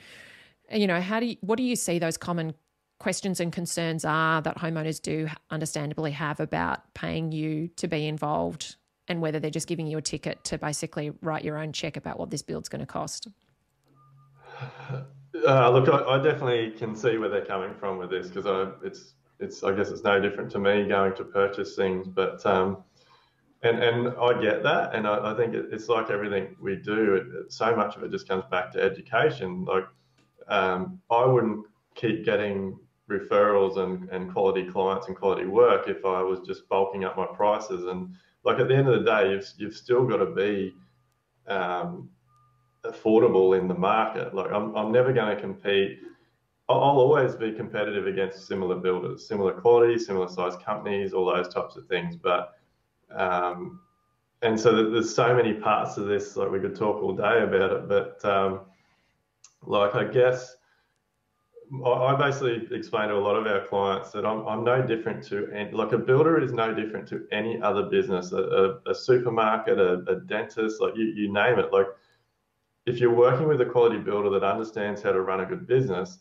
[0.71, 2.53] you know how do you what do you see those common
[2.99, 8.77] questions and concerns are that homeowners do understandably have about paying you to be involved
[9.07, 12.19] and whether they're just giving you a ticket to basically write your own check about
[12.19, 13.27] what this build's going to cost.
[15.45, 19.15] Uh, look, I, I, definitely can see where they're coming from with this because it's
[19.41, 22.83] it's I guess it's no different to me going to purchase things, but um,
[23.61, 27.15] and and I get that, and I, I think it, it's like everything we do.
[27.15, 29.65] It, so much of it just comes back to education.
[29.65, 29.83] Like
[30.47, 31.65] um, I wouldn't
[31.95, 37.03] keep getting referrals and, and quality clients and quality work if I was just bulking
[37.03, 38.15] up my prices and
[38.45, 40.73] like at the end of the day, you've you've still got to be
[41.47, 42.09] um,
[42.85, 44.33] affordable in the market.
[44.33, 45.99] Like I'm I'm never going to compete.
[46.69, 51.75] I'll always be competitive against similar builders, similar quality, similar size companies, all those types
[51.75, 52.15] of things.
[52.15, 52.53] But
[53.11, 53.81] um,
[54.41, 56.35] and so there's so many parts of this.
[56.35, 58.61] Like we could talk all day about it, but um,
[59.63, 60.55] like I guess
[61.85, 65.47] I basically explain to a lot of our clients that I'm, I'm no different to,
[65.51, 68.37] any, like a builder is no different to any other business, a,
[68.85, 71.73] a, a supermarket, a, a, dentist, like you, you name it.
[71.73, 71.87] Like
[72.85, 76.19] if you're working with a quality builder that understands how to run a good business,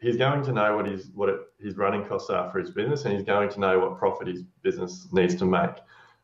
[0.00, 3.04] he's going to know what his what it, his running costs are for his business,
[3.04, 5.76] and he's going to know what profit his business needs to make.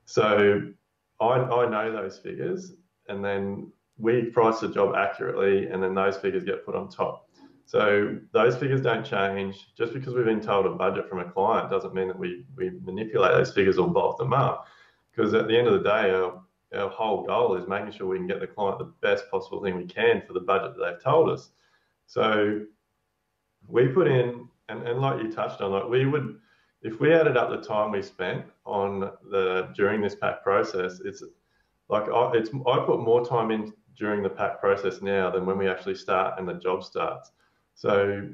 [0.04, 0.72] So
[1.20, 2.72] I, I know those figures,
[3.08, 7.27] and then we price the job accurately, and then those figures get put on top.
[7.68, 9.74] So those figures don't change.
[9.76, 12.70] Just because we've been told a budget from a client doesn't mean that we, we
[12.82, 14.66] manipulate those figures or bulk them up.
[15.14, 16.40] Because at the end of the day, our,
[16.74, 19.76] our whole goal is making sure we can get the client the best possible thing
[19.76, 21.50] we can for the budget that they've told us.
[22.06, 22.62] So
[23.66, 26.38] we put in, and, and like you touched on, like we would,
[26.80, 29.00] if we added up the time we spent on
[29.30, 31.22] the during this PAC process, it's
[31.90, 35.58] like I, it's I put more time in during the PAC process now than when
[35.58, 37.32] we actually start and the job starts.
[37.78, 38.28] So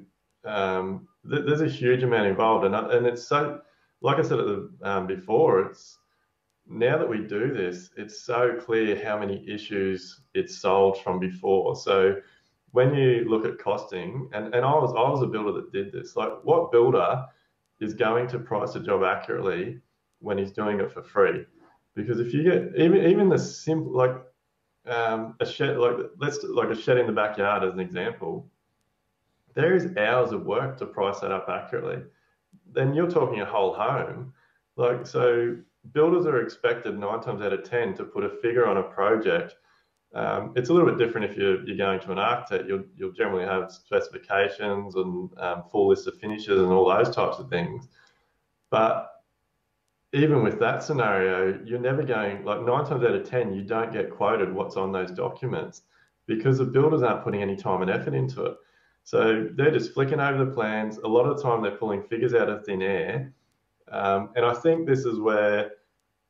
[0.47, 3.61] um, th- there's a huge amount involved, and and it's so
[4.01, 4.39] like I said
[4.83, 5.99] um, before, it's
[6.67, 11.77] now that we do this, it's so clear how many issues it's solved from before.
[11.77, 12.17] So
[12.73, 15.93] when you look at costing, and, and I was I was a builder that did
[15.93, 16.17] this.
[16.17, 17.27] Like, what builder
[17.81, 19.79] is going to price a job accurately
[20.21, 21.45] when he's doing it for free?
[21.95, 24.17] Because if you get even even the simple like
[24.87, 28.51] um, a shed like let's like a shed in the backyard as an example,
[29.55, 32.03] there is hours of work to price that up accurately.
[32.73, 34.33] Then you're talking a whole home.
[34.77, 35.57] Like, so
[35.93, 39.55] builders are expected nine times out of 10 to put a figure on a project.
[40.15, 42.69] Um, it's a little bit different if you're, you're going to an architect.
[42.69, 47.39] You'll, you'll generally have specifications and um, full list of finishes and all those types
[47.39, 47.89] of things.
[48.71, 49.11] But
[50.13, 53.93] even with that scenario, you're never going, like nine times out of 10, you don't
[53.93, 55.83] get quoted what's on those documents
[56.27, 58.57] because the builders aren't putting any time and effort into it.
[59.05, 60.97] So they're just flicking over the plans.
[60.99, 63.33] A lot of the time, they're pulling figures out of thin air.
[63.93, 65.73] Um, and I think this is where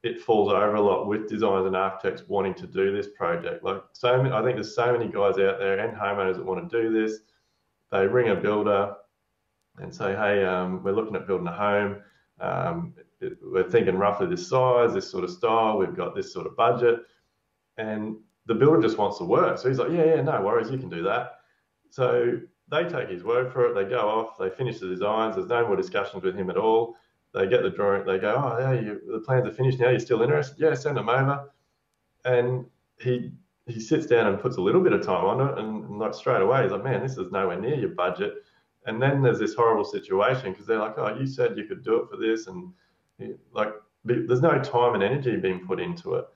[0.03, 3.65] it falls over a lot with designers and architects wanting to do this project.
[3.65, 6.69] Like so, many, I think there's so many guys out there and homeowners that want
[6.69, 7.21] to do this.
[7.91, 8.95] They ring a builder
[9.79, 12.03] and say, "Hey, um, we're looking at building a home.
[12.41, 15.79] Um, it, we're thinking roughly this size, this sort of style.
[15.79, 17.01] We've got this sort of budget."
[17.79, 19.59] And the builder just wants to work.
[19.59, 21.39] So he's like, "Yeah, yeah, no worries, you can do that."
[21.91, 23.75] So they take his word for it.
[23.75, 24.39] They go off.
[24.39, 25.37] They finish the designs.
[25.37, 26.97] There's no more discussions with him at all
[27.35, 28.07] they get the drawing.
[28.07, 29.91] They go, oh yeah, you, the plans are finished now.
[29.91, 30.57] You're still interested?
[30.59, 31.51] Yeah, send them over.
[32.25, 32.67] And
[33.01, 33.33] he
[33.67, 36.43] he sits down and puts a little bit of time on it, and, like straight
[36.43, 38.35] away he's like, man, this is nowhere near your budget.
[38.87, 41.97] And then there's this horrible situation because they're like, oh, you said you could do
[41.97, 42.73] it for this, and
[43.53, 43.73] like
[44.05, 46.27] there's no time and energy being put into it.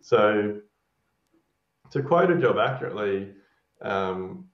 [0.00, 0.60] So
[1.90, 3.32] to quote a job accurately,
[3.82, 4.46] um,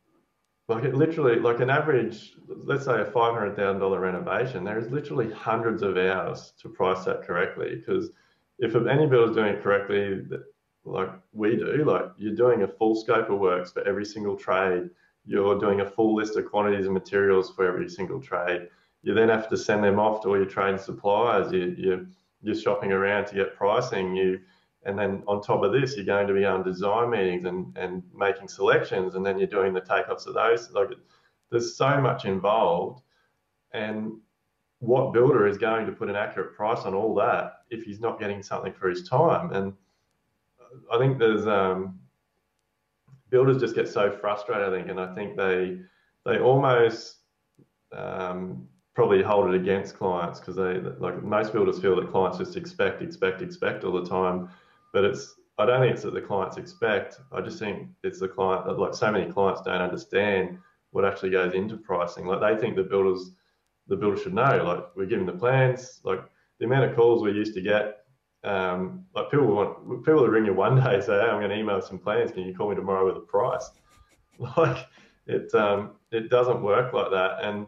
[0.68, 4.78] like it literally, like an average, let's say a five hundred thousand dollar renovation, there
[4.78, 7.76] is literally hundreds of hours to price that correctly.
[7.76, 8.10] Because
[8.58, 10.22] if any builder's doing it correctly,
[10.84, 14.90] like we do, like you're doing a full scope of works for every single trade.
[15.24, 18.68] You're doing a full list of quantities of materials for every single trade.
[19.02, 21.52] You then have to send them off to all your trade suppliers.
[21.52, 22.06] You, you,
[22.42, 24.16] you're shopping around to get pricing.
[24.16, 24.40] You
[24.84, 28.02] and then on top of this, you're going to be on design meetings and, and
[28.14, 30.70] making selections, and then you're doing the takeoffs of those.
[30.72, 30.88] Like,
[31.50, 33.02] there's so much involved,
[33.72, 34.12] and
[34.80, 38.18] what builder is going to put an accurate price on all that if he's not
[38.18, 39.52] getting something for his time?
[39.52, 39.72] And
[40.92, 42.00] I think there's um,
[43.30, 44.68] builders just get so frustrated.
[44.68, 45.78] I think, and I think they
[46.24, 47.18] they almost
[47.92, 52.56] um, probably hold it against clients because they like most builders feel that clients just
[52.56, 54.48] expect, expect, expect all the time
[54.92, 57.20] but it's I don't think it's that the clients expect.
[57.30, 60.58] I just think it's the client that like so many clients don't understand
[60.90, 62.26] what actually goes into pricing.
[62.26, 63.32] Like they think the builders
[63.88, 64.62] the builder should know.
[64.64, 66.00] Like we're giving the plans.
[66.04, 66.20] Like
[66.58, 67.98] the amount of calls we used to get.
[68.44, 71.58] Um, like people want people will ring you one day say, hey, I'm going to
[71.58, 72.32] email some plans.
[72.32, 73.70] Can you call me tomorrow with a price?
[74.56, 74.86] Like
[75.26, 77.44] it um, it doesn't work like that.
[77.44, 77.66] And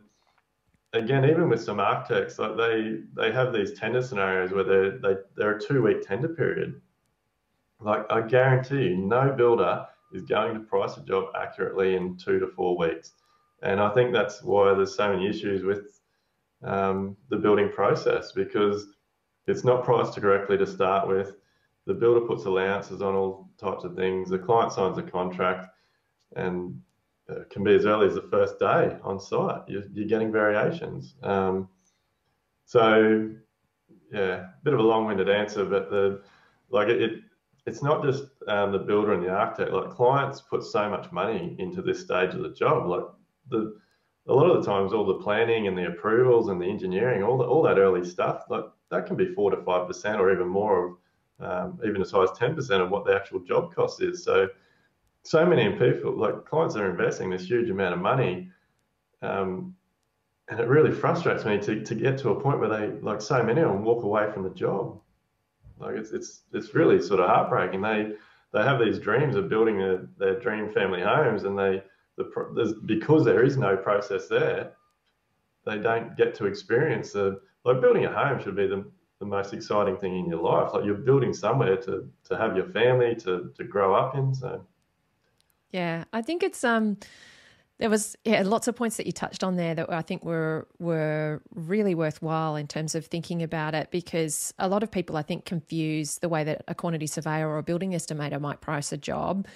[0.93, 5.15] again, even with some architects, like they they have these tender scenarios where they're they,
[5.37, 6.81] they're a two week tender period
[7.81, 12.39] like I guarantee you, no builder is going to price a job accurately in two
[12.39, 13.13] to four weeks.
[13.63, 16.01] And I think that's why there's so many issues with
[16.63, 18.87] um, the building process because
[19.47, 21.35] it's not priced correctly to start with.
[21.87, 24.31] The builder puts allowances on all types of things.
[24.31, 25.69] The client signs a contract,
[26.37, 26.81] and
[27.29, 29.63] it can be as early as the first day on site.
[29.69, 31.15] You're, you're getting variations.
[31.23, 31.69] Um,
[32.65, 33.31] so,
[34.11, 36.23] yeah, a bit of a long-winded answer, but the
[36.71, 37.21] like it
[37.66, 39.72] it's not just um, the builder and the architect.
[39.72, 42.87] Like clients put so much money into this stage of the job.
[42.87, 43.05] Like
[43.48, 43.77] the
[44.27, 47.37] a lot of the times, all the planning and the approvals and the engineering, all
[47.37, 50.48] the, all that early stuff, like that can be four to five percent or even
[50.48, 50.96] more,
[51.40, 54.24] of, um, even as high as ten percent of what the actual job cost is.
[54.24, 54.48] So,
[55.24, 58.48] so many people, like clients, are investing this huge amount of money.
[59.20, 59.74] Um,
[60.48, 63.42] and it really frustrates me to, to get to a point where they like so
[63.42, 65.00] many of them walk away from the job
[65.79, 67.83] like it's it's it's really sort of heartbreaking.
[67.83, 68.13] They
[68.53, 71.83] they have these dreams of building a, their dream family homes, and they
[72.17, 74.73] the because there is no process there,
[75.67, 78.85] they don't get to experience the like building a home should be the
[79.21, 80.73] the most exciting thing in your life.
[80.75, 84.35] Like you're building somewhere to to have your family to to grow up in.
[84.35, 84.65] So
[85.71, 86.99] yeah, I think it's um
[87.79, 90.69] there was yeah lots of points that you touched on there that I think were
[90.79, 95.23] were really worthwhile in terms of thinking about it because a lot of people I
[95.23, 98.97] think confuse the way that a quantity surveyor or a building estimator might price a
[98.97, 99.47] job.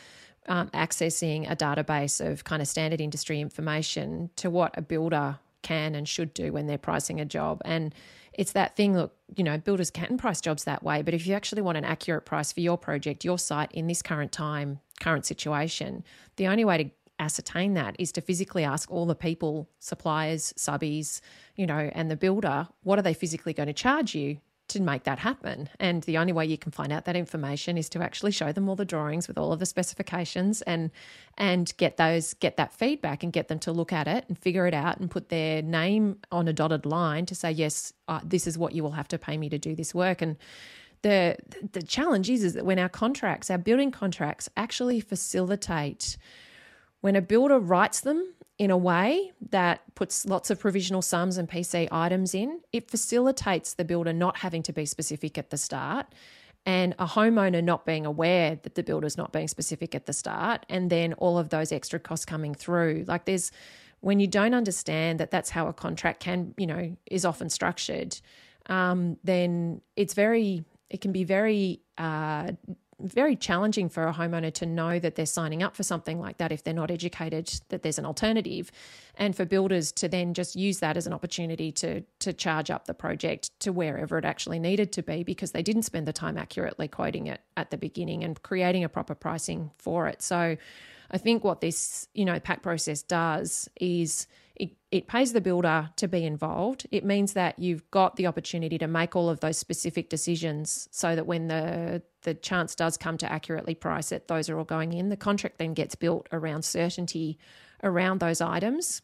[0.47, 5.95] Um, accessing a database of kind of standard industry information to what a builder can
[5.95, 7.61] and should do when they're pricing a job.
[7.67, 7.95] And
[8.33, 11.35] it's that thing, look, you know, builders can price jobs that way, but if you
[11.35, 15.27] actually want an accurate price for your project, your site in this current time, current
[15.27, 16.05] situation,
[16.37, 21.21] the only way to ascertain that is to physically ask all the people, suppliers, subbies,
[21.57, 25.05] you know, and the builder, what are they physically going to charge you to make
[25.05, 25.69] that happen?
[25.81, 28.69] And the only way you can find out that information is to actually show them
[28.69, 30.91] all the drawings with all of the specifications and
[31.37, 34.67] and get those get that feedback and get them to look at it and figure
[34.67, 38.47] it out and put their name on a dotted line to say yes, uh, this
[38.47, 40.37] is what you will have to pay me to do this work and
[41.03, 41.37] the
[41.73, 46.17] the challenge is is that when our contracts, our building contracts actually facilitate
[47.01, 51.49] when a builder writes them in a way that puts lots of provisional sums and
[51.49, 56.07] PC items in, it facilitates the builder not having to be specific at the start
[56.67, 60.67] and a homeowner not being aware that the builder's not being specific at the start
[60.69, 63.05] and then all of those extra costs coming through.
[63.07, 63.53] Like there's
[64.01, 68.21] when you don't understand that that's how a contract can, you know, is often structured,
[68.67, 72.53] um, then it's very it can be very uh,
[73.01, 76.51] very challenging for a homeowner to know that they're signing up for something like that
[76.51, 78.73] if they're not educated that there's an alternative
[79.17, 82.87] and for builders to then just use that as an opportunity to to charge up
[82.87, 86.37] the project to wherever it actually needed to be because they didn't spend the time
[86.37, 90.23] accurately quoting it at the beginning and creating a proper pricing for it.
[90.23, 90.57] So
[91.11, 94.27] i think what this you know PAC process does is
[94.59, 96.87] it, it pays the builder to be involved.
[96.91, 101.15] It means that you've got the opportunity to make all of those specific decisions so
[101.15, 104.93] that when the the chance does come to accurately price it, those are all going
[104.93, 105.09] in.
[105.09, 107.39] The contract then gets built around certainty
[107.85, 109.03] around those items.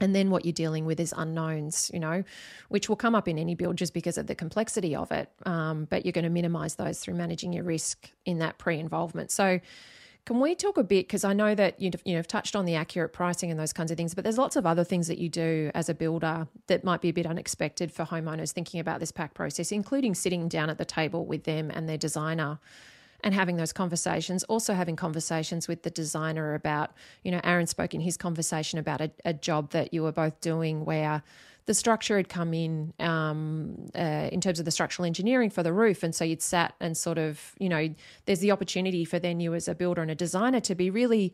[0.00, 2.24] And then what you're dealing with is unknowns, you know,
[2.70, 5.30] which will come up in any build just because of the complexity of it.
[5.44, 9.30] Um, but you're going to minimize those through managing your risk in that pre involvement.
[9.30, 9.60] So,
[10.24, 12.64] can we talk a bit because I know that you've, you know, have touched on
[12.64, 15.18] the accurate pricing and those kinds of things, but there's lots of other things that
[15.18, 19.00] you do as a builder that might be a bit unexpected for homeowners thinking about
[19.00, 22.60] this PAC process, including sitting down at the table with them and their designer
[23.24, 24.44] and having those conversations.
[24.44, 26.92] Also having conversations with the designer about,
[27.24, 30.40] you know, Aaron spoke in his conversation about a, a job that you were both
[30.40, 31.22] doing where
[31.66, 35.72] the structure had come in um, uh, in terms of the structural engineering for the
[35.72, 36.02] roof.
[36.02, 37.94] And so you'd sat and sort of, you know,
[38.26, 41.32] there's the opportunity for then you as a builder and a designer to be really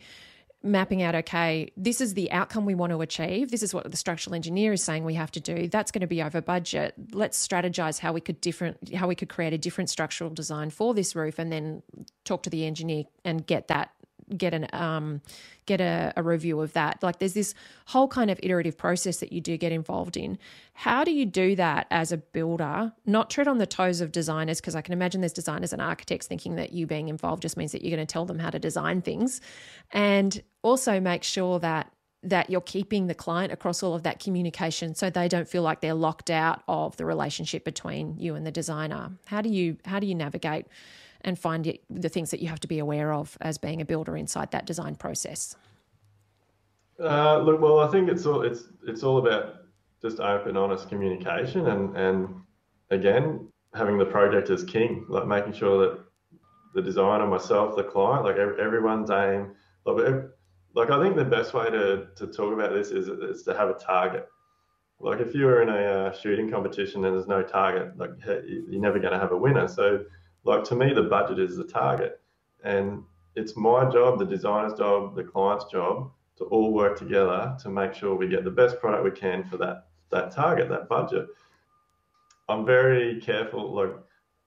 [0.61, 3.51] mapping out okay this is the outcome we want to achieve.
[3.51, 5.69] This is what the structural engineer is saying we have to do.
[5.69, 6.95] That's going to be over budget.
[7.13, 10.95] Let's strategize how we could different how we could create a different structural design for
[10.95, 11.83] this roof and then
[12.25, 13.93] talk to the engineer and get that
[14.37, 15.21] get an um,
[15.67, 17.03] get a, a review of that.
[17.03, 17.55] Like there's this
[17.87, 20.39] whole kind of iterative process that you do get involved in.
[20.73, 22.93] How do you do that as a builder?
[23.07, 26.27] Not tread on the toes of designers because I can imagine there's designers and architects
[26.27, 28.59] thinking that you being involved just means that you're going to tell them how to
[28.59, 29.41] design things,
[29.93, 34.95] and also make sure that that you're keeping the client across all of that communication
[34.95, 38.51] so they don't feel like they're locked out of the relationship between you and the
[38.51, 40.67] designer how do you how do you navigate
[41.23, 43.85] and find it, the things that you have to be aware of as being a
[43.85, 45.57] builder inside that design process?
[47.01, 49.55] Uh, look, well, I think it's all it's it's all about
[50.03, 52.29] just open, honest communication, and and
[52.91, 56.01] again having the project as king, like making sure that
[56.75, 59.53] the designer, myself, the client, like everyone's aim,
[59.85, 60.15] like,
[60.75, 63.69] like I think the best way to to talk about this is is to have
[63.69, 64.27] a target.
[65.01, 68.99] Like if you're in a uh, shooting competition and there's no target, like you're never
[68.99, 69.69] going to have a winner.
[69.69, 70.05] So
[70.49, 72.21] like to me, the budget is the target,
[72.65, 73.03] and
[73.37, 77.95] it's my job, the designer's job, the client's job to all work together to make
[77.95, 81.27] sure we get the best product we can for that that target, that budget.
[82.49, 83.95] I'm very careful, like,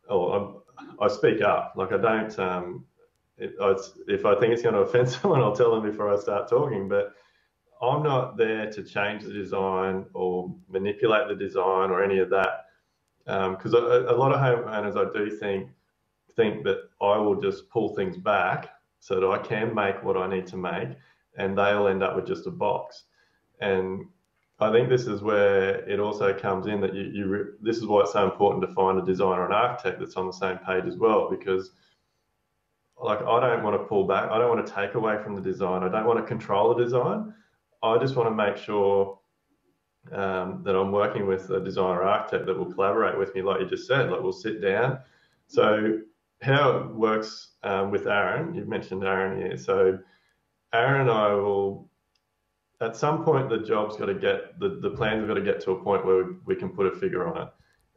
[0.09, 1.73] oh, I'm, i speak up.
[1.75, 2.85] Like I don't, um,
[3.37, 3.53] it,
[4.07, 6.89] if I think it's going to offend someone, I'll tell them before I start talking.
[6.89, 7.13] But
[7.81, 12.65] I'm not there to change the design or manipulate the design or any of that.
[13.25, 15.69] Because um, a, a, lot of homeowners, I do think,
[16.41, 18.69] think that I will just pull things back
[18.99, 20.89] so that I can make what I need to make,
[21.37, 23.03] and they'll end up with just a box.
[23.59, 24.05] And
[24.59, 28.01] I think this is where it also comes in that you, you this is why
[28.01, 30.97] it's so important to find a designer and architect that's on the same page as
[30.97, 31.71] well because
[33.01, 35.41] like I don't want to pull back I don't want to take away from the
[35.41, 37.33] design I don't want to control the design
[37.81, 39.19] I just want to make sure
[40.11, 43.67] um, that I'm working with a designer architect that will collaborate with me like you
[43.67, 44.99] just said like we'll sit down
[45.47, 46.01] so
[46.41, 49.57] how it works um, with Aaron, you've mentioned Aaron here.
[49.57, 49.99] So
[50.73, 51.89] Aaron and I will,
[52.81, 55.61] at some point, the job's got to get, the, the plans have got to get
[55.61, 57.47] to a point where we, we can put a figure on it.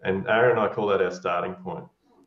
[0.03, 1.85] And Aaron and I call that our starting point.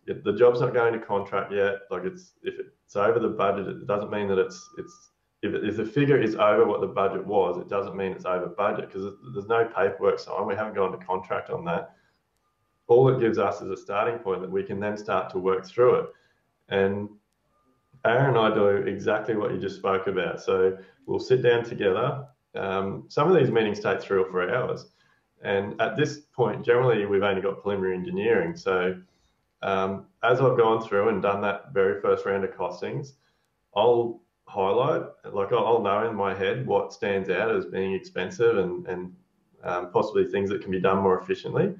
[0.08, 3.88] The job's not going to contract yet, like it's, if it's over the budget, it
[3.88, 5.12] doesn't mean that it's, it's,
[5.44, 8.48] if, if the figure is over what the budget was, it doesn't mean it's over
[8.48, 10.48] budget because there's no paperwork signed.
[10.48, 11.97] We haven't gone to contract on that
[12.88, 15.66] all it gives us is a starting point that we can then start to work
[15.66, 16.06] through it.
[16.70, 17.10] And
[18.06, 20.42] Aaron and I do exactly what you just spoke about.
[20.42, 22.26] So we'll sit down together.
[22.56, 24.86] Um, some of these meetings take three or four hours.
[25.44, 28.56] And at this point, generally, we've only got preliminary engineering.
[28.56, 29.00] So
[29.62, 33.14] um, as I've gone through and done that very first round of costings,
[33.76, 38.88] I'll highlight, like I'll know in my head what stands out as being expensive and,
[38.88, 39.14] and
[39.64, 41.76] um, possibly things that can be done more efficiently.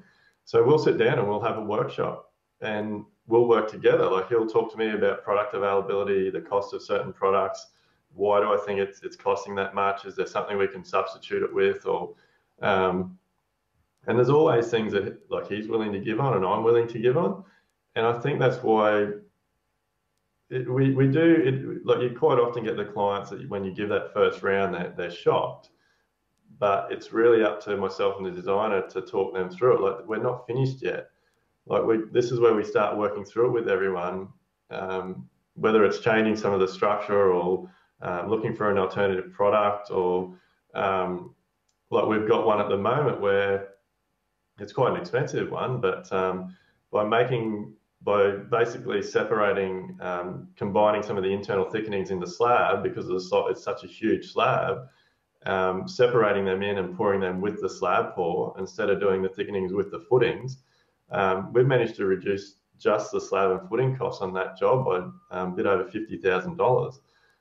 [0.48, 2.32] So we'll sit down and we'll have a workshop
[2.62, 4.08] and we'll work together.
[4.08, 7.66] Like he'll talk to me about product availability, the cost of certain products.
[8.14, 10.06] Why do I think it's it's costing that much?
[10.06, 11.84] Is there something we can substitute it with?
[11.84, 12.14] Or
[12.62, 13.18] um,
[14.06, 16.98] and there's always things that like he's willing to give on and I'm willing to
[16.98, 17.44] give on.
[17.94, 19.08] And I think that's why
[20.48, 23.74] it, we, we do it like you quite often get the clients that when you
[23.74, 25.68] give that first round they're, they're shocked
[26.58, 29.80] but it's really up to myself and the designer to talk them through it.
[29.80, 31.08] Like we're not finished yet.
[31.66, 34.28] like we, this is where we start working through it with everyone,
[34.70, 37.70] um, whether it's changing some of the structure or
[38.02, 40.34] uh, looking for an alternative product or
[40.74, 41.34] um,
[41.90, 43.68] like we've got one at the moment where
[44.58, 46.56] it's quite an expensive one, but um,
[46.90, 52.82] by making by basically separating, um, combining some of the internal thickenings in the slab
[52.82, 54.86] because it's such a huge slab,
[55.46, 59.28] um, separating them in and pouring them with the slab pour instead of doing the
[59.28, 60.58] thickenings with the footings,
[61.10, 64.96] um, we've managed to reduce just the slab and footing costs on that job by
[65.36, 67.00] um, a bit over fifty thousand dollars.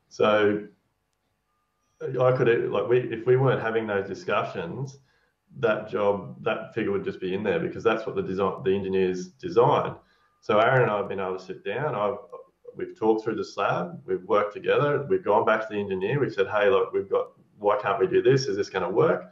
[0.10, 0.68] So
[2.02, 5.00] I could like we if we weren't having those discussions,
[5.60, 8.76] that job that figure would just be in there because that's what the design the
[8.76, 9.96] engineers designed.
[10.42, 11.96] So Aaron and I have been able to sit down.
[11.96, 12.18] I've
[12.76, 14.02] we've talked through the slab.
[14.06, 15.06] We've worked together.
[15.10, 16.20] We've gone back to the engineer.
[16.20, 18.46] We've said, hey, look, we've got why can't we do this?
[18.46, 19.32] Is this going to work?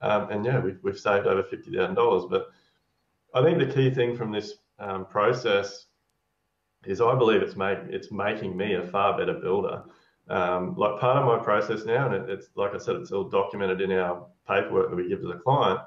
[0.00, 2.24] Um, and yeah, we've, we've saved over fifty thousand dollars.
[2.28, 2.48] But
[3.34, 5.86] I think the key thing from this um, process
[6.84, 9.84] is I believe it's it's making me a far better builder.
[10.28, 13.28] Um, like part of my process now, and it, it's like I said, it's all
[13.28, 15.80] documented in our paperwork that we give to the client.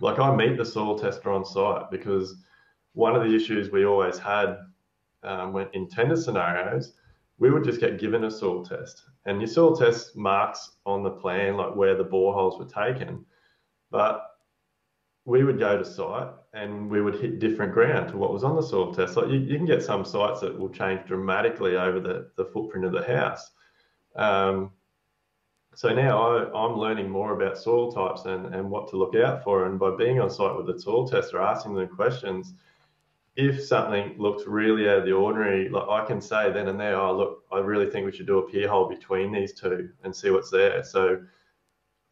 [0.00, 2.36] Like I meet the soil tester on site because
[2.94, 4.58] one of the issues we always had
[5.22, 6.94] um, when in tender scenarios,
[7.38, 11.10] we would just get given a soil test, and your soil test marks on the
[11.10, 13.24] plan like where the boreholes were taken,
[13.90, 14.26] but
[15.24, 18.56] we would go to site and we would hit different ground to what was on
[18.56, 19.16] the soil test.
[19.16, 22.84] Like you, you can get some sites that will change dramatically over the, the footprint
[22.84, 23.50] of the house.
[24.16, 24.72] Um,
[25.74, 29.42] so now I, am learning more about soil types and, and what to look out
[29.42, 29.66] for.
[29.66, 32.52] And by being on site with the soil tester, asking them questions,
[33.34, 36.96] if something looks really out of the ordinary, like I can say then and there,
[36.96, 40.14] oh look, I really think we should do a pier hole between these two and
[40.14, 40.84] see what's there.
[40.84, 41.22] So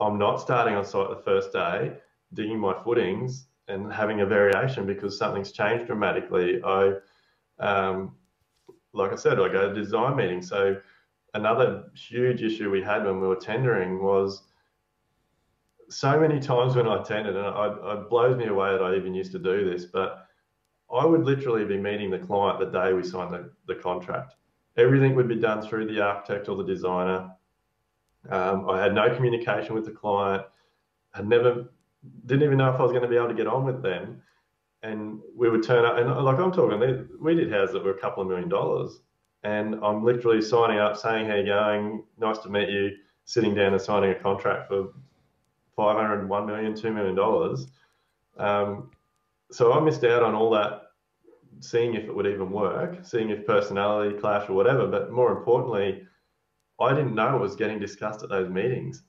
[0.01, 1.93] I'm not starting on site the first day
[2.33, 6.62] digging my footings and having a variation because something's changed dramatically.
[6.64, 6.95] I,
[7.59, 8.16] um,
[8.95, 10.49] like I said, I go to design meetings.
[10.49, 10.81] So
[11.35, 14.45] another huge issue we had when we were tendering was
[15.91, 19.33] so many times when I tendered, and it blows me away that I even used
[19.33, 20.29] to do this, but
[20.93, 24.34] I would literally be meeting the client the day we signed the, the contract.
[24.76, 27.30] Everything would be done through the architect or the designer.
[28.28, 30.45] Um, I had no communication with the client.
[31.12, 31.70] Had never
[32.26, 34.22] didn't even know if I was going to be able to get on with them.
[34.82, 38.01] And we would turn up, and like I'm talking, we did houses that were a
[38.01, 39.01] couple of million dollars.
[39.43, 42.05] And I'm literally signing up, saying, How you going?
[42.18, 42.97] Nice to meet you.
[43.24, 44.93] Sitting down and signing a contract for
[45.76, 47.66] 501 million, $2 million.
[48.38, 48.91] Um,
[49.51, 50.82] so I missed out on all that,
[51.61, 54.86] seeing if it would even work, seeing if personality clash or whatever.
[54.86, 56.03] But more importantly,
[56.80, 59.03] I didn't know it was getting discussed at those meetings.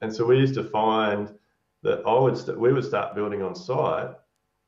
[0.00, 1.32] And so we used to find
[1.82, 4.10] that I would st- we would start building on site,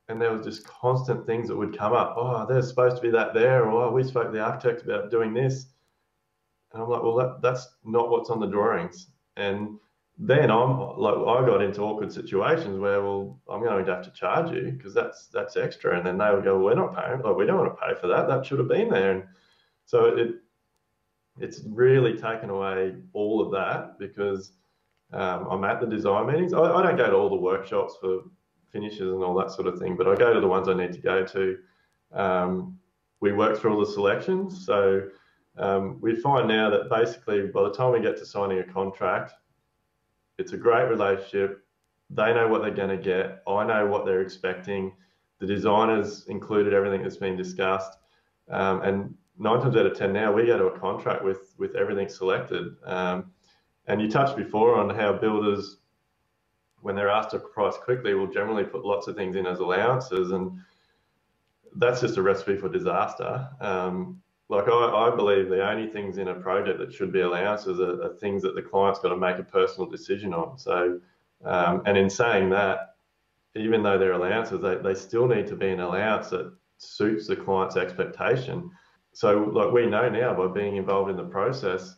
[0.08, 2.14] and there was just constant things that would come up.
[2.16, 5.10] Oh, there's supposed to be that there, or oh, we spoke to the architect about
[5.10, 5.66] doing this,
[6.72, 9.08] and I'm like, well, that, that's not what's on the drawings.
[9.36, 9.78] And
[10.16, 14.12] then I'm like, I got into awkward situations where, well, I'm going to have to
[14.12, 17.20] charge you because that's that's extra, and then they would go, well, we're not paying,
[17.20, 18.28] like we don't want to pay for that.
[18.28, 19.24] That should have been there, and
[19.86, 20.36] so it
[21.40, 24.52] it's really taken away all of that because
[25.12, 26.52] um, I'm at the design meetings.
[26.52, 28.20] I, I, don't go to all the workshops for
[28.70, 30.92] finishes and all that sort of thing, but I go to the ones I need
[30.92, 31.58] to go to.
[32.12, 32.78] Um,
[33.20, 34.64] we work through all the selections.
[34.64, 35.08] So
[35.58, 39.32] um, we find now that basically by the time we get to signing a contract,
[40.38, 41.64] it's a great relationship.
[42.10, 43.42] They know what they're going to get.
[43.46, 44.92] I know what they're expecting.
[45.40, 47.98] The designers included everything that's been discussed.
[48.50, 51.74] Um, and nine times out of 10 now, we go to a contract with, with
[51.74, 52.76] everything selected.
[52.84, 53.32] Um,
[53.86, 55.78] and you touched before on how builders,
[56.80, 60.32] when they're asked to price quickly, will generally put lots of things in as allowances,
[60.32, 60.58] and
[61.76, 63.48] that's just a recipe for disaster.
[63.60, 67.80] Um, like I, I, believe the only things in a project that should be allowances
[67.80, 70.58] are, are things that the client's got to make a personal decision on.
[70.58, 71.00] So,
[71.44, 72.96] um, and in saying that,
[73.56, 77.36] even though they're allowances, they, they still need to be an allowance that suits the
[77.36, 78.70] client's expectation.
[79.12, 81.96] So, like we know now by being involved in the process,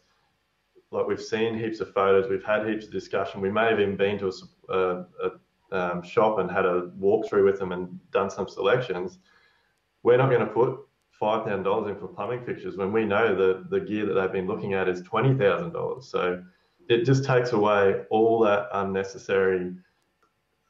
[0.92, 3.40] like we've seen heaps of photos, we've had heaps of discussion.
[3.40, 4.32] We may have even been to
[4.68, 5.30] a, a, a
[5.72, 9.18] um, shop and had a walkthrough with them and done some selections.
[10.05, 10.86] We're not going to put
[11.18, 14.32] five thousand dollars in for plumbing fixtures when we know that the gear that they've
[14.32, 16.08] been looking at is twenty thousand dollars.
[16.08, 16.42] So
[16.88, 19.74] it just takes away all that unnecessary.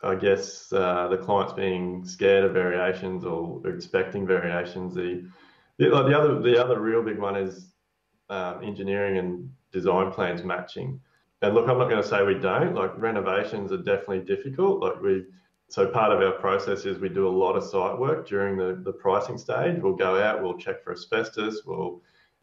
[0.03, 4.95] I guess uh, the clients being scared of variations or expecting variations.
[4.95, 5.25] The
[5.79, 7.73] the, like the other the other real big one is
[8.29, 11.01] um, engineering and design plans matching.
[11.43, 12.75] And look, I'm not going to say we don't.
[12.75, 14.81] Like renovations are definitely difficult.
[14.81, 15.25] Like we
[15.69, 18.81] so part of our process is we do a lot of site work during the,
[18.85, 19.81] the pricing stage.
[19.81, 21.63] We'll go out, we'll check for asbestos.
[21.67, 22.03] We'll,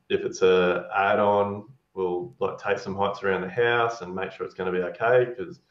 [0.10, 4.46] if it's a add-on, we'll like take some heights around the house and make sure
[4.46, 5.62] it's going to be okay because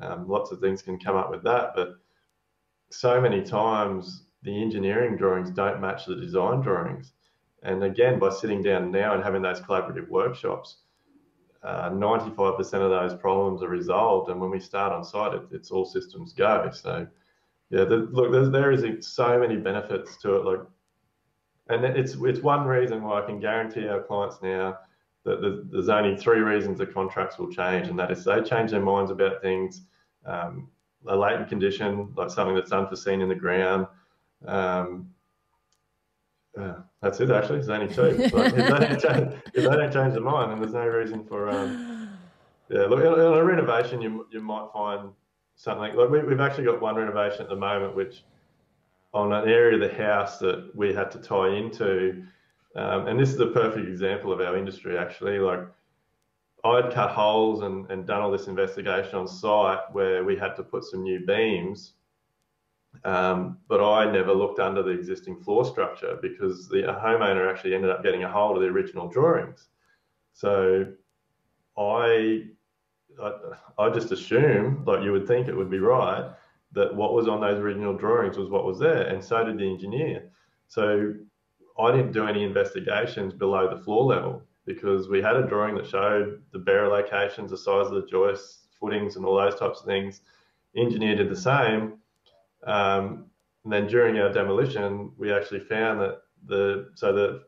[0.00, 1.72] um, lots of things can come up with that.
[1.74, 1.94] But
[2.90, 7.12] so many times the engineering drawings don't match the design drawings.
[7.62, 10.78] And again, by sitting down now and having those collaborative workshops,
[11.62, 14.30] uh, 95% of those problems are resolved.
[14.30, 16.70] And when we start on site, it, it's all systems go.
[16.72, 17.06] So,
[17.70, 20.44] yeah, the, look, there's, there is so many benefits to it.
[20.44, 20.60] Like,
[21.68, 24.78] and it's it's one reason why I can guarantee our clients now
[25.24, 28.80] that there's only three reasons the contracts will change, and that is they change their
[28.80, 29.82] minds about things,
[30.24, 30.68] um,
[31.06, 33.86] a latent condition like something that's unforeseen in the ground.
[34.46, 35.10] Um,
[36.58, 37.30] uh, that's it.
[37.30, 38.22] Actually, there's only two.
[38.22, 41.50] If, they don't change, if they don't change their mind, then there's no reason for.
[41.50, 42.08] Um,
[42.68, 45.10] yeah, look, in a renovation, you you might find
[45.56, 48.24] something like we, we've actually got one renovation at the moment, which
[49.12, 52.24] on an area of the house that we had to tie into
[52.76, 55.38] um, and this is a perfect example of our industry, actually.
[55.38, 55.60] Like,
[56.64, 60.62] I'd cut holes and, and done all this investigation on site where we had to
[60.62, 61.94] put some new beams,
[63.04, 67.90] um, but I never looked under the existing floor structure because the homeowner actually ended
[67.90, 69.68] up getting a hold of the original drawings.
[70.32, 70.86] So
[71.78, 72.44] I,
[73.22, 73.32] I,
[73.78, 76.30] I just assumed, like you would think it would be right,
[76.72, 79.68] that what was on those original drawings was what was there, and so did the
[79.68, 80.30] engineer.
[80.68, 81.14] So
[81.78, 85.86] I didn't do any investigations below the floor level because we had a drawing that
[85.86, 89.86] showed the bearer locations, the size of the joists, footings, and all those types of
[89.86, 90.20] things.
[90.76, 91.94] Engineer did the same.
[92.64, 93.26] Um,
[93.64, 97.42] and then during our demolition, we actually found that the so the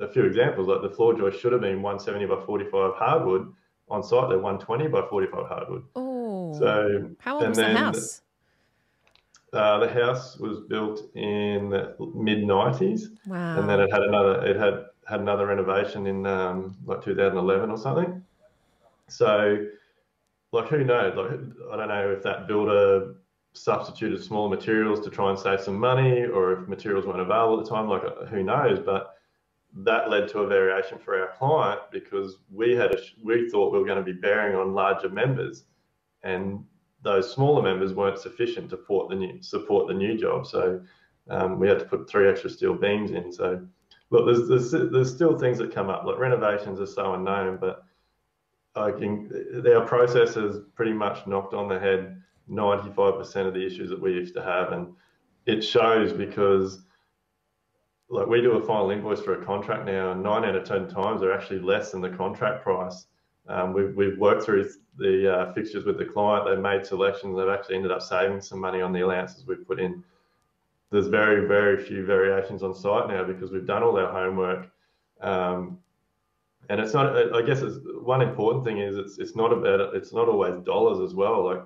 [0.00, 3.52] a few examples like the floor joist should have been 170 by 45 hardwood.
[3.90, 5.84] On site, they're 120 by 45 hardwood.
[5.96, 6.56] Oh.
[6.58, 8.22] So how old was the house?
[9.52, 13.58] Uh, the house was built in mid '90s, wow.
[13.58, 17.78] and then it had another it had had another renovation in um, like 2011 or
[17.78, 18.22] something.
[19.08, 19.66] So,
[20.52, 21.16] like, who knows?
[21.16, 21.40] Like,
[21.72, 23.14] I don't know if that builder
[23.58, 27.64] substituted smaller materials to try and save some money, or if materials weren't available at
[27.64, 27.88] the time.
[27.88, 28.78] Like, uh, who knows?
[28.78, 29.14] But
[29.84, 33.78] that led to a variation for our client because we had a, we thought we
[33.78, 35.64] were going to be bearing on larger members,
[36.22, 36.64] and
[37.02, 40.46] those smaller members weren't sufficient to support the new, support the new job.
[40.46, 40.80] So
[41.28, 43.32] um, we had to put three extra steel beams in.
[43.32, 43.64] So
[44.10, 46.04] look, there's, there's, there's still things that come up.
[46.04, 47.84] Like renovations are so unknown, but
[48.74, 53.90] I can, our process has pretty much knocked on the head 95% of the issues
[53.90, 54.72] that we used to have.
[54.72, 54.94] And
[55.46, 56.82] it shows because
[58.10, 60.88] like we do a final invoice for a contract now, and nine out of 10
[60.88, 63.06] times are actually less than the contract price.
[63.48, 66.46] Um, we've, we've worked through the uh, fixtures with the client.
[66.46, 67.36] They've made selections.
[67.36, 70.02] They've actually ended up saving some money on the allowances we've put in.
[70.90, 74.70] There's very, very few variations on site now because we've done all our homework.
[75.20, 75.78] Um,
[76.70, 80.12] and it's not, I guess it's, one important thing is it's, it's not about, it's
[80.12, 81.44] not always dollars as well.
[81.44, 81.62] Like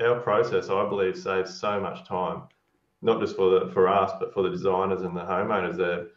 [0.00, 2.42] our process, I believe, saves so much time,
[3.02, 5.76] not just for the, for us, but for the designers and the homeowners.
[5.76, 6.08] They're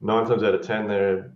[0.00, 1.32] nine times out of 10, they're,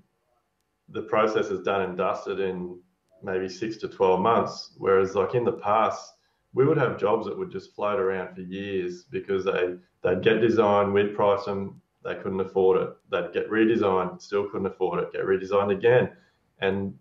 [0.89, 2.78] the process is done and dusted in
[3.22, 4.72] maybe six to 12 months.
[4.78, 6.14] Whereas, like in the past,
[6.53, 10.41] we would have jobs that would just float around for years because they, they'd get
[10.41, 12.91] designed, we'd price them, they couldn't afford it.
[13.11, 16.11] They'd get redesigned, still couldn't afford it, get redesigned again.
[16.61, 16.95] And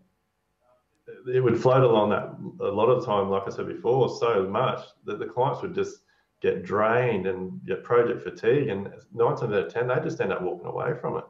[1.33, 4.79] it would float along that a lot of time, like I said before, so much
[5.05, 6.01] that the clients would just
[6.41, 8.69] get drained and get project fatigue.
[8.69, 11.25] And nine times out of 10, they just end up walking away from it.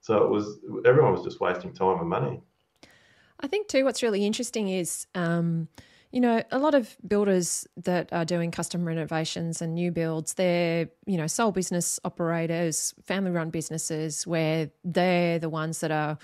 [0.00, 2.40] So it was everyone was just wasting time and money.
[3.40, 5.68] I think too, what's really interesting is, um,
[6.12, 10.88] you know, a lot of builders that are doing custom renovations and new builds, they're,
[11.06, 16.16] you know, sole business operators, family run businesses where they're the ones that are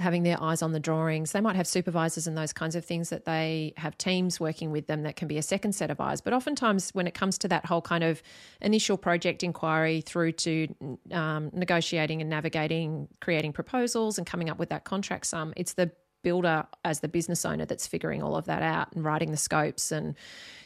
[0.00, 1.32] having their eyes on the drawings.
[1.32, 4.86] They might have supervisors and those kinds of things that they have teams working with
[4.86, 6.20] them that can be a second set of eyes.
[6.20, 8.22] But oftentimes, when it comes to that whole kind of
[8.60, 10.74] initial project inquiry through to
[11.12, 15.90] um, negotiating and navigating, creating proposals and coming up with that contract sum, it's the
[16.22, 19.90] builder as the business owner that's figuring all of that out and writing the scopes
[19.90, 20.14] and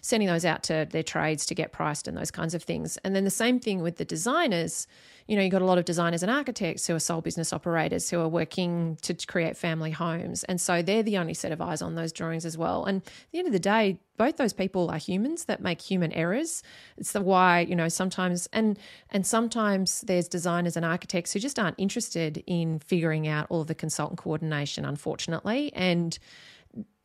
[0.00, 2.96] sending those out to their trades to get priced and those kinds of things.
[3.04, 4.86] And then the same thing with the designers.
[5.26, 8.10] You know, you've got a lot of designers and architects who are sole business operators
[8.10, 10.44] who are working to create family homes.
[10.44, 12.84] And so they're the only set of eyes on those drawings as well.
[12.84, 16.12] And at the end of the day, both those people are humans that make human
[16.12, 16.62] errors.
[16.96, 18.78] It's the why, you know, sometimes and
[19.10, 23.66] and sometimes there's designers and architects who just aren't interested in figuring out all of
[23.66, 25.72] the consultant coordination, unfortunately.
[25.74, 26.18] And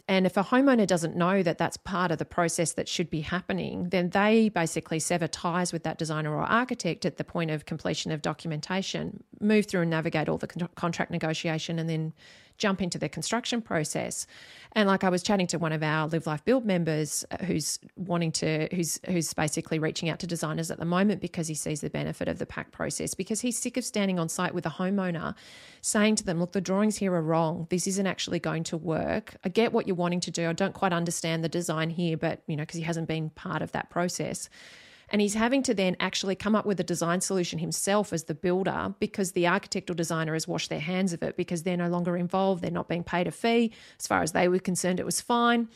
[0.10, 3.22] And if a homeowner doesn't know that that's part of the process that should be
[3.22, 7.68] happening, then they basically sever ties with that designer or architect at the point of
[7.68, 12.14] completion of documentation, move through and navigate all the con- contract negotiation, and then
[12.60, 14.28] jump into the construction process.
[14.74, 17.80] And like I was chatting to one of our Live Life Build members uh, who's
[17.95, 21.82] wanting to who's who's basically reaching out to designers at the moment because he sees
[21.82, 24.70] the benefit of the PAC process because he's sick of standing on site with a
[24.70, 25.34] homeowner
[25.82, 27.66] saying to them, look, the drawings here are wrong.
[27.70, 29.36] This isn't actually going to work.
[29.43, 30.47] I get what you're wanting to do.
[30.47, 33.64] I don't quite understand the design here, but you know, because he hasn't been part
[33.64, 34.49] of that process.
[35.12, 38.36] And he's having to then actually come up with a design solution himself as the
[38.36, 41.89] builder because the architect or designer has washed their hands of it because they're no
[41.89, 42.62] longer involved.
[42.62, 43.72] They're not being paid a fee.
[43.99, 45.70] As far as they were concerned, it was fine.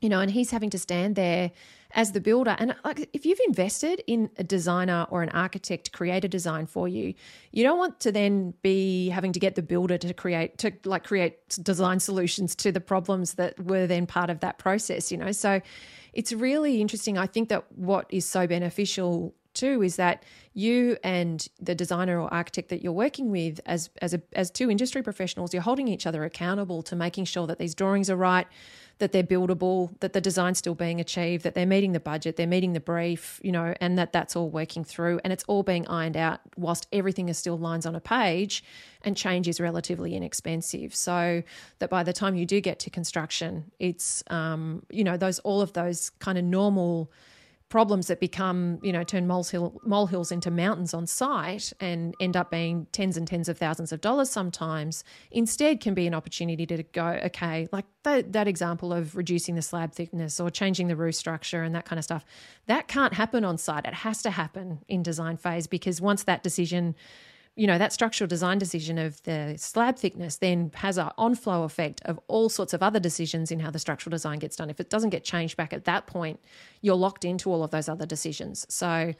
[0.00, 1.50] You know, and he's having to stand there
[1.94, 2.56] as the builder.
[2.58, 6.66] And like if you've invested in a designer or an architect to create a design
[6.66, 7.14] for you,
[7.52, 11.04] you don't want to then be having to get the builder to create to like
[11.04, 15.32] create design solutions to the problems that were then part of that process, you know.
[15.32, 15.62] So
[16.14, 17.18] it's really interesting.
[17.18, 22.32] I think that what is so beneficial too is that you and the designer or
[22.32, 26.06] architect that you're working with as as a, as two industry professionals you're holding each
[26.06, 28.46] other accountable to making sure that these drawings are right
[28.98, 32.46] that they're buildable, that the design's still being achieved, that they're meeting the budget, they're
[32.46, 35.86] meeting the brief, you know, and that that's all working through and it's all being
[35.88, 38.62] ironed out whilst everything is still lines on a page
[39.02, 40.94] and change is relatively inexpensive.
[40.94, 41.42] So
[41.80, 45.60] that by the time you do get to construction, it's, um, you know, those all
[45.60, 47.10] of those kind of normal
[47.68, 52.50] problems that become, you know, turn molehill, molehills into mountains on site and end up
[52.50, 56.82] being tens and tens of thousands of dollars sometimes, instead can be an opportunity to
[56.82, 61.14] go, okay, like that, that example of reducing the slab thickness or changing the roof
[61.14, 62.24] structure and that kind of stuff,
[62.66, 63.84] that can't happen on site.
[63.86, 66.94] It has to happen in design phase because once that decision
[67.56, 72.02] you know, that structural design decision of the slab thickness then has an on-flow effect
[72.04, 74.70] of all sorts of other decisions in how the structural design gets done.
[74.70, 76.40] If it doesn't get changed back at that point,
[76.80, 78.66] you're locked into all of those other decisions.
[78.68, 79.14] So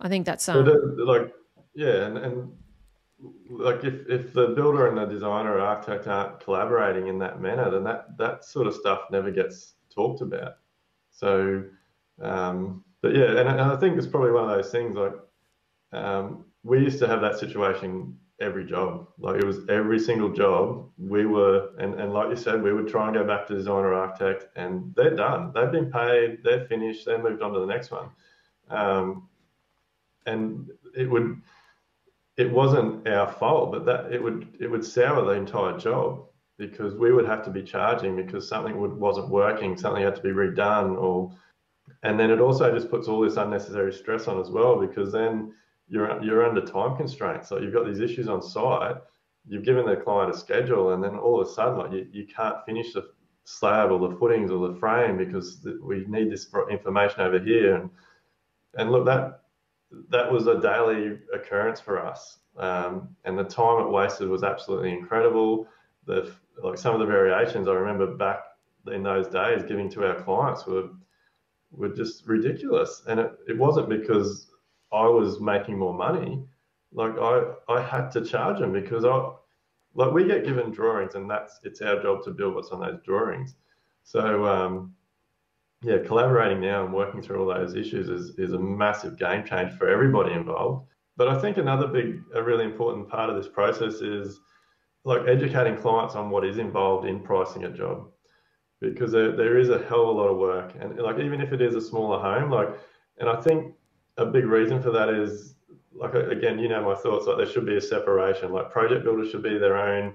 [0.00, 0.64] I think that's um,
[0.98, 1.32] like
[1.74, 2.52] yeah, and, and
[3.50, 7.70] like if, if the builder and the designer or architect aren't collaborating in that manner,
[7.70, 10.54] then that that sort of stuff never gets talked about.
[11.10, 11.64] So,
[12.20, 15.14] um, but yeah, and, and I think it's probably one of those things like
[15.92, 19.08] um, we used to have that situation every job.
[19.18, 20.88] Like it was every single job.
[20.98, 23.94] We were, and, and like you said, we would try and go back to designer
[23.94, 25.52] architect, and they're done.
[25.54, 26.38] They've been paid.
[26.42, 27.06] They're finished.
[27.06, 28.10] They moved on to the next one.
[28.70, 29.28] Um,
[30.26, 31.40] and it would,
[32.36, 36.24] it wasn't our fault, but that it would it would sour the entire job
[36.58, 40.22] because we would have to be charging because something would, wasn't working, something had to
[40.22, 41.32] be redone, or,
[42.04, 45.52] and then it also just puts all this unnecessary stress on as well because then
[45.92, 47.50] you're you're under time constraints.
[47.50, 48.96] So you've got these issues on site.
[49.46, 52.26] You've given the client a schedule, and then all of a sudden, like you, you
[52.26, 53.10] can't finish the
[53.44, 57.74] slab or the footings or the frame because we need this information over here.
[57.76, 57.90] And
[58.78, 59.42] and look, that
[60.08, 64.92] that was a daily occurrence for us, um, and the time it wasted was absolutely
[64.92, 65.66] incredible.
[66.06, 66.32] The
[66.64, 68.38] like some of the variations I remember back
[68.90, 70.88] in those days giving to our clients were
[71.70, 74.51] were just ridiculous, and it, it wasn't because
[74.92, 76.44] I was making more money,
[76.92, 79.30] like I, I had to charge them because I,
[79.94, 83.00] like we get given drawings and that's, it's our job to build what's on those
[83.04, 83.54] drawings.
[84.04, 84.94] So, um,
[85.82, 89.72] yeah, collaborating now and working through all those issues is, is a massive game change
[89.72, 90.86] for everybody involved.
[91.16, 94.40] But I think another big, a really important part of this process is
[95.04, 98.08] like educating clients on what is involved in pricing a job
[98.80, 100.72] because there, there is a hell of a lot of work.
[100.80, 102.68] And like, even if it is a smaller home, like,
[103.18, 103.74] and I think
[104.16, 105.54] a big reason for that is
[105.94, 107.26] like again, you know my thoughts.
[107.26, 108.52] Like there should be a separation.
[108.52, 110.14] Like project builders should be their own.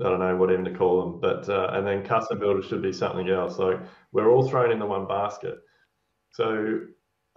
[0.00, 2.82] I don't know what even to call them, but uh, and then custom builders should
[2.82, 3.58] be something else.
[3.58, 3.80] Like
[4.12, 5.58] we're all thrown in the one basket.
[6.32, 6.80] So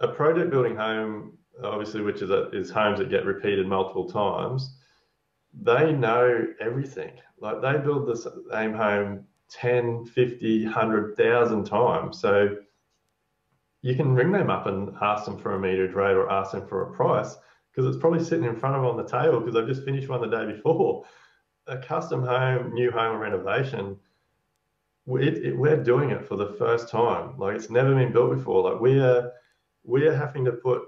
[0.00, 4.76] a project building home, obviously, which is a, is homes that get repeated multiple times,
[5.54, 7.12] they know everything.
[7.38, 12.20] Like they build the same home 10, 50, 100,000 times.
[12.20, 12.56] So
[13.82, 16.66] you can ring them up and ask them for a meterage rate or ask them
[16.66, 17.36] for a price
[17.70, 20.08] because it's probably sitting in front of them on the table because they've just finished
[20.08, 21.04] one the day before.
[21.66, 23.96] A custom home, new home renovation,
[25.06, 27.38] it, it, we're doing it for the first time.
[27.38, 28.70] Like it's never been built before.
[28.70, 29.32] Like we are,
[29.84, 30.82] we are having to put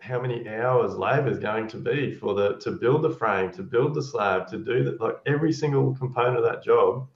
[0.00, 3.62] how many hours labour is going to be for the to build the frame, to
[3.62, 5.00] build the slab, to do that.
[5.00, 7.08] Like every single component of that job,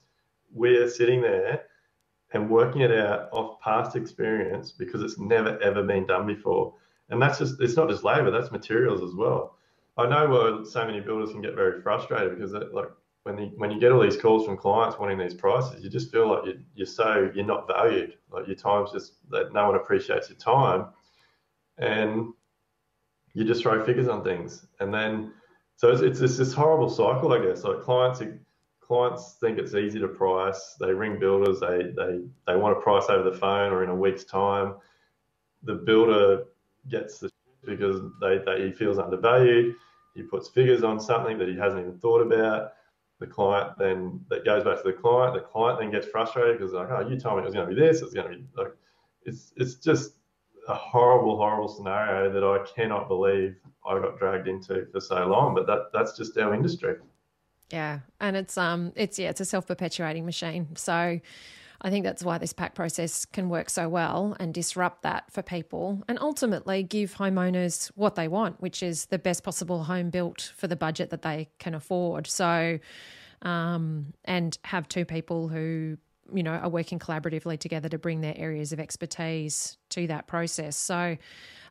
[0.51, 1.63] we're sitting there
[2.33, 6.73] and working it out off past experience because it's never ever been done before.
[7.09, 9.57] And that's just it's not just labour, that's materials as well.
[9.97, 12.89] I know where so many builders can get very frustrated because like
[13.23, 16.11] when the, when you get all these calls from clients wanting these prices, you just
[16.11, 18.15] feel like you're, you're so you're not valued.
[18.31, 20.87] Like your time's just that no one appreciates your time,
[21.77, 22.33] and
[23.33, 25.33] you just throw figures on things, and then
[25.75, 27.63] so it's, it's this, this horrible cycle, I guess.
[27.63, 28.21] Like clients
[28.87, 30.75] clients think it's easy to price.
[30.79, 31.59] They ring builders.
[31.59, 34.75] They they they want to price over the phone or in a week's time.
[35.63, 36.45] The builder
[36.89, 37.29] gets the
[37.65, 39.75] because they, they he feels undervalued.
[40.15, 42.73] He puts figures on something that he hasn't even thought about
[43.19, 45.33] the client then that goes back to the client.
[45.33, 47.75] The client then gets frustrated because like, oh, you told me it was going to
[47.75, 48.01] be this.
[48.01, 48.73] It's going to be like,
[49.23, 50.15] it's it's just
[50.67, 53.55] a horrible, horrible scenario that I cannot believe
[53.85, 55.55] I got dragged into for so long.
[55.55, 56.95] But that that's just our industry.
[57.71, 60.75] Yeah, and it's um it's yeah it's a self perpetuating machine.
[60.75, 61.19] So.
[61.85, 65.41] I think that's why this PAC process can work so well and disrupt that for
[65.41, 70.53] people and ultimately give homeowners what they want, which is the best possible home built
[70.55, 72.25] for the budget that they can afford.
[72.27, 72.79] So,
[73.41, 75.97] um, and have two people who
[76.33, 80.77] you know are working collaboratively together to bring their areas of expertise to that process.
[80.77, 81.17] So,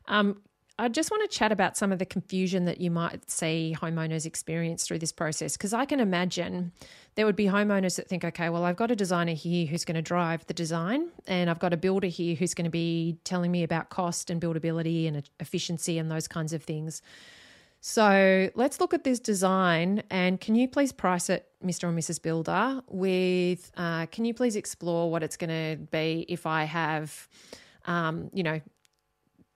[0.07, 0.41] um,
[0.79, 4.25] I just want to chat about some of the confusion that you might see homeowners
[4.25, 6.71] experience through this process because I can imagine
[7.13, 9.95] there would be homeowners that think, okay, well, I've got a designer here who's going
[9.95, 13.51] to drive the design, and I've got a builder here who's going to be telling
[13.51, 17.03] me about cost and buildability and efficiency and those kinds of things.
[17.81, 21.87] So let's look at this design, and can you please price it, Mr.
[21.87, 22.19] and Mrs.
[22.19, 22.81] Builder?
[22.87, 27.27] With uh, can you please explore what it's going to be if I have,
[27.85, 28.59] um, you know,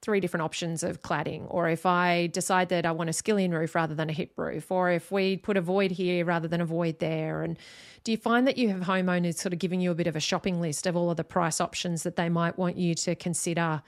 [0.02, 3.76] three different options of cladding, or if I decide that I want a skillion roof
[3.76, 6.66] rather than a hip roof, or if we put a void here rather than a
[6.66, 7.42] void there.
[7.44, 7.58] And
[8.04, 10.20] do you find that you have homeowners sort of giving you a bit of a
[10.20, 13.82] shopping list of all of the price options that they might want you to consider,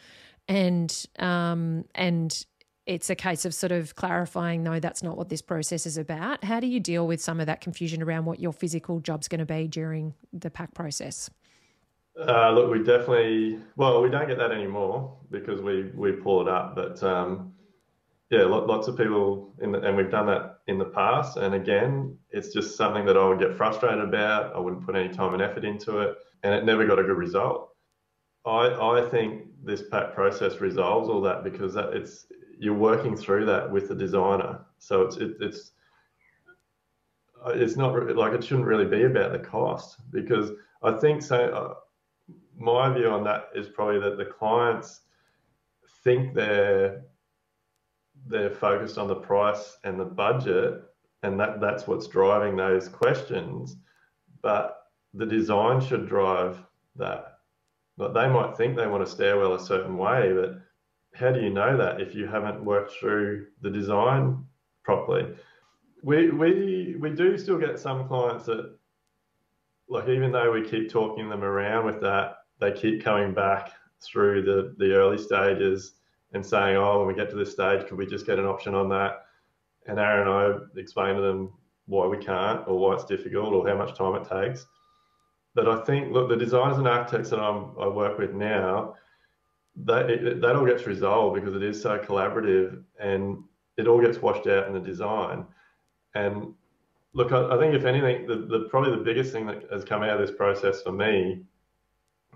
[0.47, 2.45] and um, and
[2.89, 6.43] it's a case of sort of clarifying, no, that's not what this process is about.
[6.43, 9.39] How do you deal with some of that confusion around what your physical job's going
[9.39, 11.29] to be during the PAC process?
[12.27, 16.47] Uh, look, we definitely well, we don't get that anymore because we we pull it
[16.47, 16.75] up.
[16.75, 17.53] But um,
[18.29, 21.37] yeah, lots of people in the, and we've done that in the past.
[21.37, 24.55] And again, it's just something that I would get frustrated about.
[24.55, 27.17] I wouldn't put any time and effort into it, and it never got a good
[27.17, 27.69] result.
[28.45, 32.27] I I think this PAC process resolves all that because that it's
[32.59, 34.59] you're working through that with the designer.
[34.79, 35.71] So it's it, it's
[37.47, 40.51] it's not like it shouldn't really be about the cost because
[40.83, 41.77] I think so.
[42.59, 45.01] My view on that is probably that the clients
[46.03, 47.03] think they're
[48.27, 50.83] they're focused on the price and the budget,
[51.23, 53.77] and that that's what's driving those questions.
[54.41, 54.77] But
[55.13, 56.61] the design should drive
[56.97, 57.39] that.
[57.97, 60.59] But they might think they want a stairwell a certain way, but
[61.15, 64.45] how do you know that if you haven't worked through the design
[64.83, 65.33] properly?
[66.03, 68.77] We we we do still get some clients that
[69.89, 74.43] like even though we keep talking them around with that, they keep coming back through
[74.43, 75.93] the, the early stages
[76.33, 78.75] and saying, oh, when we get to this stage, could we just get an option
[78.75, 79.25] on that?
[79.87, 81.53] And Aaron and I explain to them
[81.87, 84.65] why we can't or why it's difficult or how much time it takes.
[85.55, 88.95] But I think, look, the designers and architects that I'm, I work with now,
[89.85, 93.43] that, it, that all gets resolved because it is so collaborative and
[93.77, 95.45] it all gets washed out in the design.
[96.13, 96.53] And
[97.13, 100.03] look, I, I think if anything, the, the, probably the biggest thing that has come
[100.03, 101.43] out of this process for me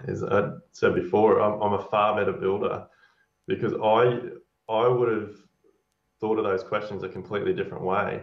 [0.07, 2.87] as I said before, I'm, I'm a far better builder
[3.47, 4.19] because I
[4.71, 5.35] I would have
[6.19, 8.21] thought of those questions a completely different way.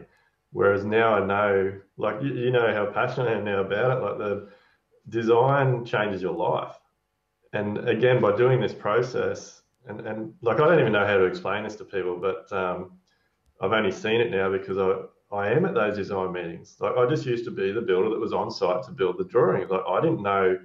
[0.53, 4.03] Whereas now I know, like you, you know how passionate I am now about it.
[4.03, 4.49] Like the
[5.09, 6.77] design changes your life,
[7.53, 11.25] and again by doing this process, and and like I don't even know how to
[11.25, 12.93] explain this to people, but um,
[13.61, 15.03] I've only seen it now because I
[15.33, 16.77] I am at those design meetings.
[16.81, 19.25] Like I just used to be the builder that was on site to build the
[19.25, 19.69] drawing.
[19.69, 20.59] Like I didn't know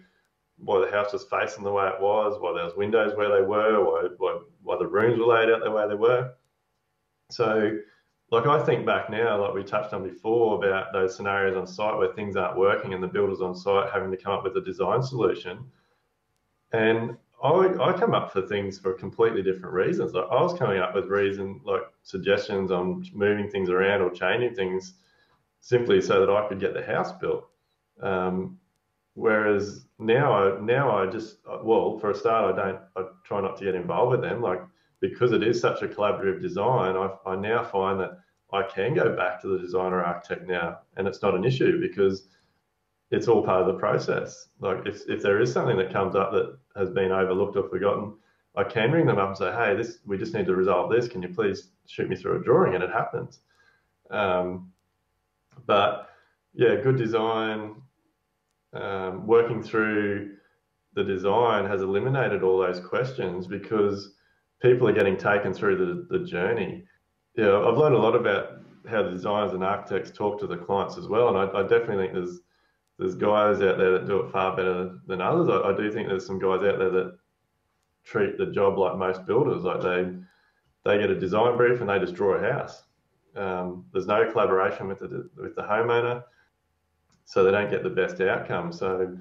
[0.57, 3.41] why the house was facing the way it was, why there was windows where they
[3.41, 6.31] were, why, why, why the rooms were laid out the way they were.
[7.29, 7.77] So,
[8.31, 11.97] like I think back now, like we touched on before about those scenarios on site
[11.97, 14.61] where things aren't working and the builders on site having to come up with a
[14.61, 15.65] design solution.
[16.71, 20.13] And I, I come up for things for completely different reasons.
[20.13, 24.55] Like I was coming up with reason like suggestions on moving things around or changing
[24.55, 24.95] things
[25.59, 27.47] simply so that I could get the house built.
[28.01, 28.57] Um,
[29.15, 32.79] Whereas now, I, now I just well, for a start, I don't.
[32.97, 34.61] I try not to get involved with them, like
[34.99, 36.95] because it is such a collaborative design.
[36.95, 38.19] I, I now find that
[38.51, 42.27] I can go back to the designer architect now, and it's not an issue because
[43.11, 44.49] it's all part of the process.
[44.59, 48.15] Like if, if there is something that comes up that has been overlooked or forgotten,
[48.57, 51.07] I can ring them up and say, hey, this we just need to resolve this.
[51.07, 52.75] Can you please shoot me through a drawing?
[52.75, 53.39] And it happens.
[54.09, 54.73] Um,
[55.65, 56.09] but
[56.53, 57.75] yeah, good design,
[58.75, 60.35] um, working through
[60.93, 64.13] the design has eliminated all those questions because
[64.61, 66.83] people are getting taken through the, the journey.
[67.35, 68.59] Yeah, I've learned a lot about
[68.89, 72.05] how the designers and architects talk to the clients as well, and I, I definitely
[72.05, 72.39] think there's
[72.97, 75.49] there's guys out there that do it far better than others.
[75.49, 77.17] I, I do think there's some guys out there that
[78.05, 80.13] treat the job like most builders, like they
[80.85, 82.83] they get a design brief and they just draw a house.
[83.35, 86.23] Um, there's no collaboration with the with the homeowner,
[87.25, 88.71] so they don't get the best outcome.
[88.71, 89.17] So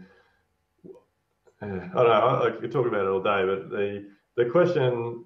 [1.60, 2.42] uh, I don't know.
[2.46, 5.24] I, could talk about it all day, but the the question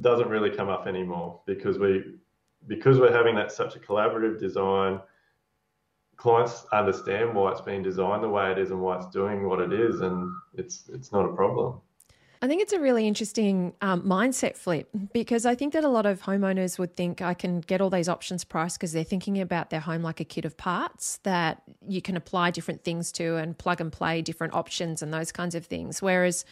[0.00, 2.04] doesn't really come up anymore because we
[2.66, 5.00] because we're having that such a collaborative design.
[6.16, 9.60] Clients understand why it's been designed the way it is and why it's doing what
[9.60, 11.80] it is, and it's it's not a problem.
[12.44, 16.04] I think it's a really interesting um, mindset flip because I think that a lot
[16.04, 19.70] of homeowners would think I can get all these options priced because they're thinking about
[19.70, 23.56] their home like a kit of parts that you can apply different things to and
[23.56, 26.02] plug and play different options and those kinds of things.
[26.02, 26.44] Whereas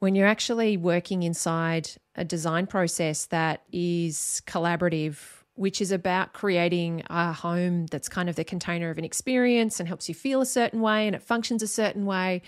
[0.00, 5.18] when you're actually working inside a design process that is collaborative,
[5.54, 9.86] which is about creating a home that's kind of the container of an experience and
[9.86, 12.42] helps you feel a certain way and it functions a certain way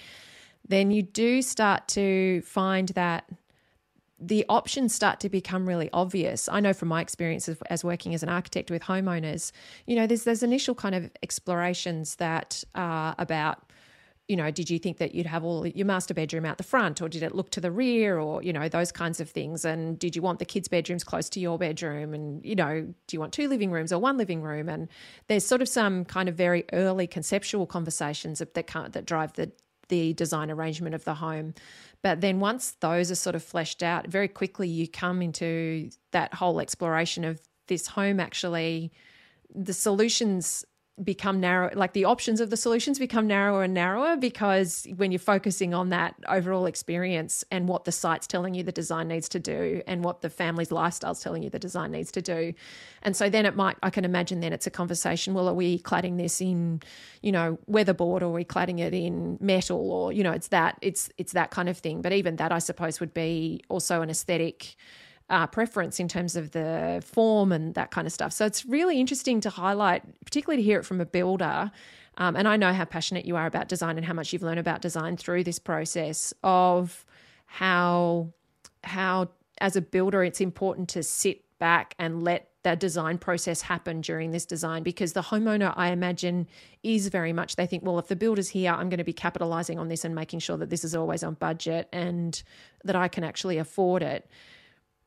[0.66, 3.28] then you do start to find that
[4.20, 6.48] the options start to become really obvious.
[6.48, 9.52] I know from my experience as, as, working as an architect with homeowners,
[9.86, 13.70] you know, there's there's initial kind of explorations that are about,
[14.26, 17.00] you know, did you think that you'd have all your master bedroom out the front,
[17.00, 20.00] or did it look to the rear, or you know, those kinds of things, and
[20.00, 23.20] did you want the kids' bedrooms close to your bedroom, and you know, do you
[23.20, 24.68] want two living rooms or one living room?
[24.68, 24.88] And
[25.28, 29.52] there's sort of some kind of very early conceptual conversations that that, that drive the
[29.88, 31.54] the design arrangement of the home.
[32.02, 36.34] But then once those are sort of fleshed out, very quickly you come into that
[36.34, 38.92] whole exploration of this home actually,
[39.54, 40.64] the solutions
[41.02, 45.18] become narrow like the options of the solutions become narrower and narrower because when you're
[45.18, 49.38] focusing on that overall experience and what the site's telling you the design needs to
[49.38, 52.52] do and what the family's lifestyle's telling you the design needs to do.
[53.02, 55.78] And so then it might i can imagine then it's a conversation well are we
[55.78, 56.80] cladding this in
[57.22, 60.78] you know weatherboard or are we cladding it in metal or you know it's that
[60.82, 62.02] it's it's that kind of thing.
[62.02, 64.76] But even that i suppose would be also an aesthetic
[65.30, 68.32] uh, preference in terms of the form and that kind of stuff.
[68.32, 71.70] So it's really interesting to highlight, particularly to hear it from a builder.
[72.16, 74.58] Um, and I know how passionate you are about design and how much you've learned
[74.58, 77.04] about design through this process of
[77.46, 78.32] how
[78.84, 79.28] how
[79.60, 84.30] as a builder it's important to sit back and let that design process happen during
[84.30, 86.46] this design because the homeowner I imagine
[86.82, 89.78] is very much they think well if the builder's here I'm going to be capitalizing
[89.78, 92.40] on this and making sure that this is always on budget and
[92.84, 94.28] that I can actually afford it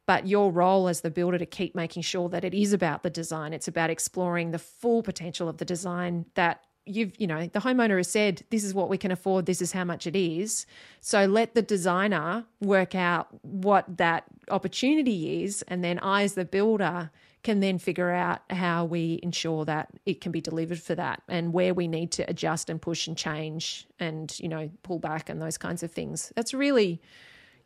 [0.06, 3.10] but your role as the builder to keep making sure that it is about the
[3.10, 3.54] design.
[3.54, 7.98] It's about exploring the full potential of the design that you've you know the homeowner
[7.98, 9.46] has said this is what we can afford.
[9.46, 10.66] This is how much it is.
[11.00, 16.44] So let the designer work out what that opportunity is and then i as the
[16.44, 17.10] builder
[17.44, 21.54] can then figure out how we ensure that it can be delivered for that and
[21.54, 25.42] where we need to adjust and push and change and you know pull back and
[25.42, 26.32] those kinds of things.
[26.36, 27.02] That's really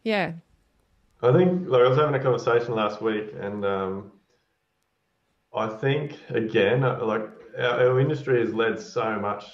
[0.03, 0.33] yeah
[1.21, 4.11] I think like I was having a conversation last week, and um,
[5.53, 9.45] I think again, uh, like our, our, industry is led so much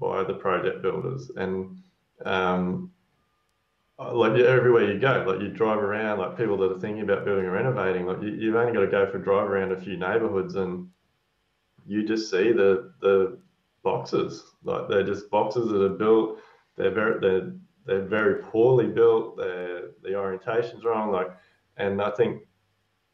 [0.00, 1.78] by the project builders, and
[2.24, 2.90] um,
[3.98, 7.24] uh, like everywhere you go, like you drive around, like people that are thinking about
[7.24, 9.80] building or renovating, like you, have only got to go for a drive around a
[9.80, 10.88] few neighbourhoods, and
[11.86, 13.38] you just see the the
[13.84, 16.40] boxes, like they're just boxes that are built.
[16.76, 17.52] They're very they're
[17.86, 19.36] they're very poorly built.
[19.36, 21.10] The orientation's wrong.
[21.10, 21.28] Like,
[21.76, 22.42] and I think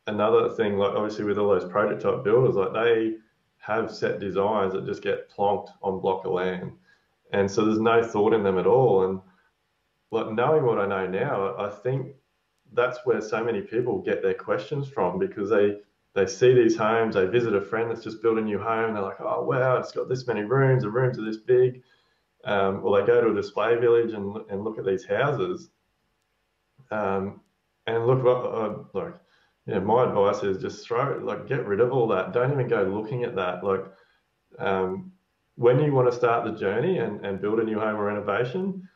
[0.06, 3.16] another thing, like obviously with all those prototype builders, like they
[3.58, 6.72] have set designs that just get plonked on block of land,
[7.32, 9.04] and so there's no thought in them at all.
[9.04, 9.20] And
[10.10, 12.14] like knowing what I know now, I think
[12.72, 15.78] that's where so many people get their questions from because they
[16.14, 19.02] they see these homes, they visit a friend that's just built a new home, they're
[19.02, 21.82] like, oh wow, it's got this many rooms, the rooms are this big
[22.44, 25.70] um, or they go to a display village and, and look at these houses
[26.90, 27.40] um,
[27.86, 29.14] and look uh, like
[29.66, 32.32] yeah my advice is just throw like get rid of all that.
[32.32, 33.62] Don't even go looking at that.
[33.62, 33.84] Like
[34.58, 35.12] um,
[35.56, 38.88] when you want to start the journey and, and build a new home or renovation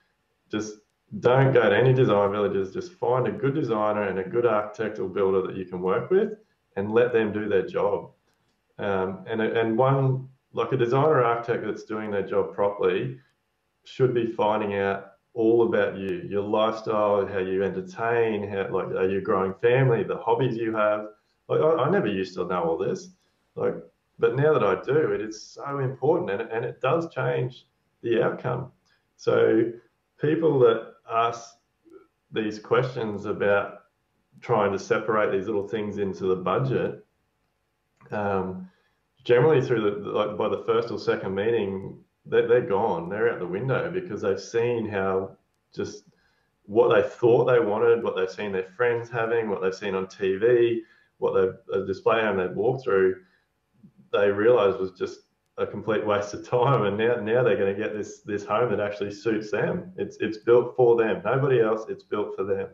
[0.51, 0.77] just
[1.21, 2.73] don't go to any design villages.
[2.73, 6.11] Just find a good designer and a good architect or builder that you can work
[6.11, 6.31] with
[6.77, 8.11] and let them do their job.
[8.79, 13.19] Um, and, and one like a designer architect that's doing their job properly
[13.85, 19.09] should be finding out all about you, your lifestyle, how you entertain, how like are
[19.09, 21.09] you growing family, the hobbies you have.
[21.49, 23.09] Like I, I never used to know all this.
[23.57, 23.74] Like
[24.18, 27.66] but now that I do, it is so important and, and it does change
[28.03, 28.70] the outcome.
[29.16, 29.72] So
[30.20, 31.57] people that ask
[32.30, 33.80] these questions about
[34.41, 37.05] trying to separate these little things into the budget,
[38.11, 38.70] um,
[39.24, 43.09] generally through the like by the first or second meeting, they're, they're gone.
[43.09, 45.37] They're out the window because they've seen how
[45.75, 46.05] just
[46.66, 50.07] what they thought they wanted, what they've seen their friends having, what they've seen on
[50.07, 50.79] TV,
[51.18, 53.16] what they've a display home they've walked through,
[54.12, 55.20] they realised was just
[55.59, 56.85] a complete waste of time.
[56.85, 59.93] And now now they're going to get this this home that actually suits them.
[59.97, 61.22] It's it's built for them.
[61.25, 61.87] Nobody else.
[61.89, 62.68] It's built for them.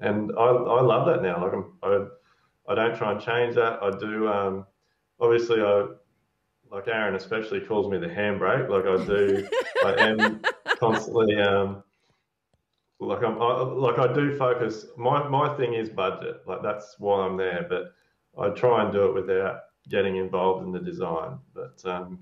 [0.00, 1.42] And I, I love that now.
[1.42, 3.82] Like I'm, I I don't try and change that.
[3.82, 4.28] I do.
[4.28, 4.66] Um,
[5.20, 5.86] obviously, I
[6.74, 8.68] like Aaron especially calls me the handbrake.
[8.68, 9.48] Like I do.
[9.84, 10.42] I am
[10.78, 11.40] constantly.
[11.40, 11.84] Um,
[12.98, 14.86] like I'm I, like I do focus.
[14.96, 16.42] My my thing is budget.
[16.46, 17.66] Like that's why I'm there.
[17.68, 17.94] But
[18.36, 21.38] I try and do it without getting involved in the design.
[21.54, 22.18] But um,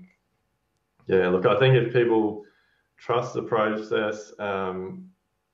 [1.07, 2.43] yeah, look, I think if people
[2.97, 5.09] trust the process, um,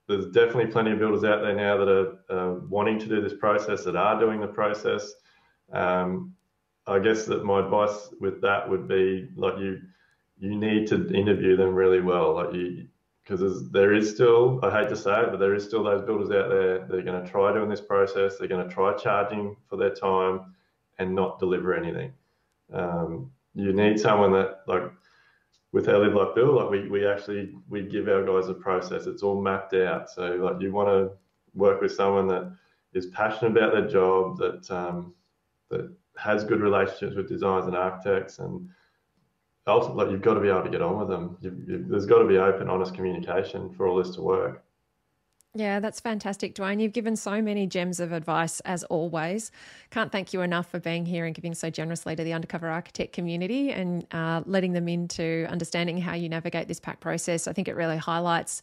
[0.07, 3.33] there's definitely plenty of builders out there now that are uh, wanting to do this
[3.39, 5.13] process, that are doing the process.
[5.71, 6.33] Um,
[6.89, 9.79] I guess that my advice with that would be like you,
[10.39, 12.35] you need to interview them really well.
[12.35, 12.87] Like you,
[13.23, 16.31] because there is still, I hate to say it, but there is still those builders
[16.31, 18.37] out there that are going to try doing this process.
[18.37, 20.55] They're going to try charging for their time
[20.97, 22.11] and not deliver anything.
[22.73, 24.83] Um, you need someone that like
[25.71, 29.05] with our live like build, like we, we actually we give our guys a process.
[29.05, 30.09] It's all mapped out.
[30.09, 31.11] So like you want to
[31.53, 32.51] work with someone that
[32.93, 35.13] is passionate about their job, that um,
[35.69, 38.69] that has good relationships with designers and architects, and
[39.67, 41.37] ultimately you've got to be able to get on with them.
[41.41, 44.63] You've, you've, there's got to be open, honest communication for all this to work.
[45.55, 46.79] Yeah, that's fantastic, Dwayne.
[46.79, 49.51] You've given so many gems of advice as always.
[49.89, 53.13] Can't thank you enough for being here and giving so generously to the undercover architect
[53.13, 57.47] community and uh, letting them into understanding how you navigate this PAC process.
[57.47, 58.61] I think it really highlights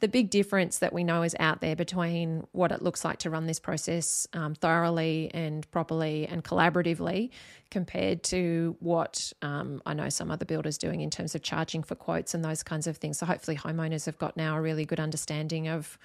[0.00, 3.30] the big difference that we know is out there between what it looks like to
[3.30, 7.30] run this process um, thoroughly and properly and collaboratively
[7.70, 11.94] compared to what um, I know some other builders doing in terms of charging for
[11.94, 13.18] quotes and those kinds of things.
[13.18, 15.98] So hopefully homeowners have got now a really good understanding of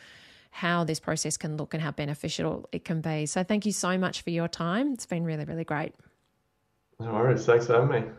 [0.51, 3.25] how this process can look and how beneficial it can be.
[3.25, 4.93] So thank you so much for your time.
[4.93, 5.93] It's been really, really great.
[6.99, 7.45] No worries.
[7.45, 8.11] Thanks for having me.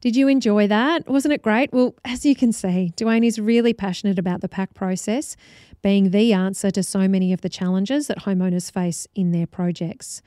[0.00, 1.08] Did you enjoy that?
[1.08, 1.72] Wasn't it great?
[1.72, 5.36] Well, as you can see, Dwayne is really passionate about the PAC process
[5.82, 10.22] being the answer to so many of the challenges that homeowners face in their projects.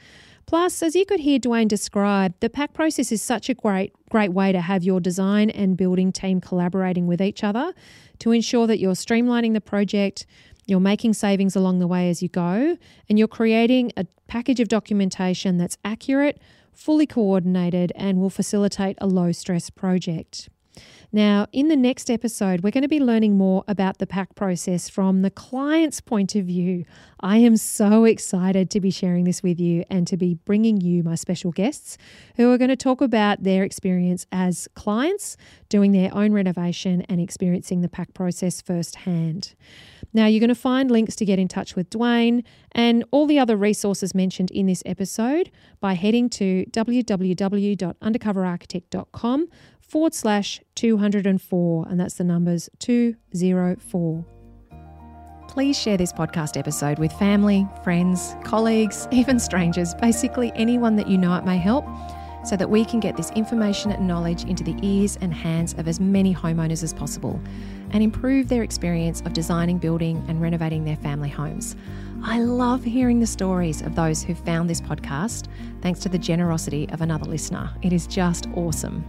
[0.45, 4.33] Plus, as you could hear Dwayne describe, the PAC process is such a great great
[4.33, 7.73] way to have your design and building team collaborating with each other
[8.17, 10.25] to ensure that you're streamlining the project,
[10.65, 12.75] you're making savings along the way as you go,
[13.07, 16.41] and you're creating a package of documentation that's accurate,
[16.73, 20.49] fully coordinated, and will facilitate a low stress project.
[21.11, 24.89] Now, in the next episode, we're going to be learning more about the PAC process
[24.89, 26.85] from the client's point of view.
[27.19, 31.01] I am so excited to be sharing this with you and to be bringing you
[31.01, 31.97] my special guests
[32.35, 35.35] who are going to talk about their experience as clients
[35.67, 39.55] doing their own renovation and experiencing the PAC process firsthand.
[40.13, 43.39] Now, you're going to find links to get in touch with Dwayne and all the
[43.39, 45.49] other resources mentioned in this episode
[45.79, 49.47] by heading to www.undercoverarchitect.com
[49.79, 54.25] forward slash 204, and that's the numbers 204.
[55.47, 61.17] Please share this podcast episode with family, friends, colleagues, even strangers, basically anyone that you
[61.17, 61.85] know it may help,
[62.45, 65.87] so that we can get this information and knowledge into the ears and hands of
[65.87, 67.41] as many homeowners as possible
[67.91, 71.75] and improve their experience of designing, building, and renovating their family homes.
[72.23, 75.47] I love hearing the stories of those who found this podcast
[75.81, 77.69] thanks to the generosity of another listener.
[77.81, 79.05] It is just awesome.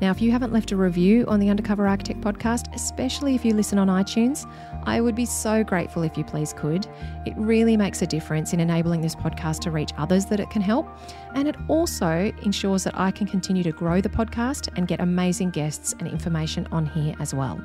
[0.00, 3.54] Now, if you haven't left a review on the Undercover Architect podcast, especially if you
[3.54, 4.46] listen on iTunes,
[4.84, 6.86] I would be so grateful if you please could.
[7.24, 10.60] It really makes a difference in enabling this podcast to reach others that it can
[10.60, 10.86] help.
[11.34, 15.50] And it also ensures that I can continue to grow the podcast and get amazing
[15.50, 17.58] guests and information on here as well.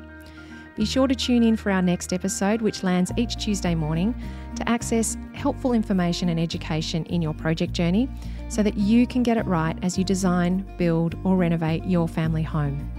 [0.76, 4.14] Be sure to tune in for our next episode, which lands each Tuesday morning,
[4.56, 8.08] to access helpful information and education in your project journey
[8.48, 12.42] so that you can get it right as you design, build, or renovate your family
[12.42, 12.90] home.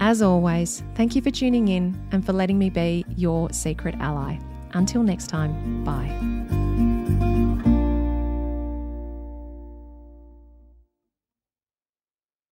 [0.00, 4.38] As always, thank you for tuning in and for letting me be your secret ally.
[4.72, 7.66] Until next time, bye.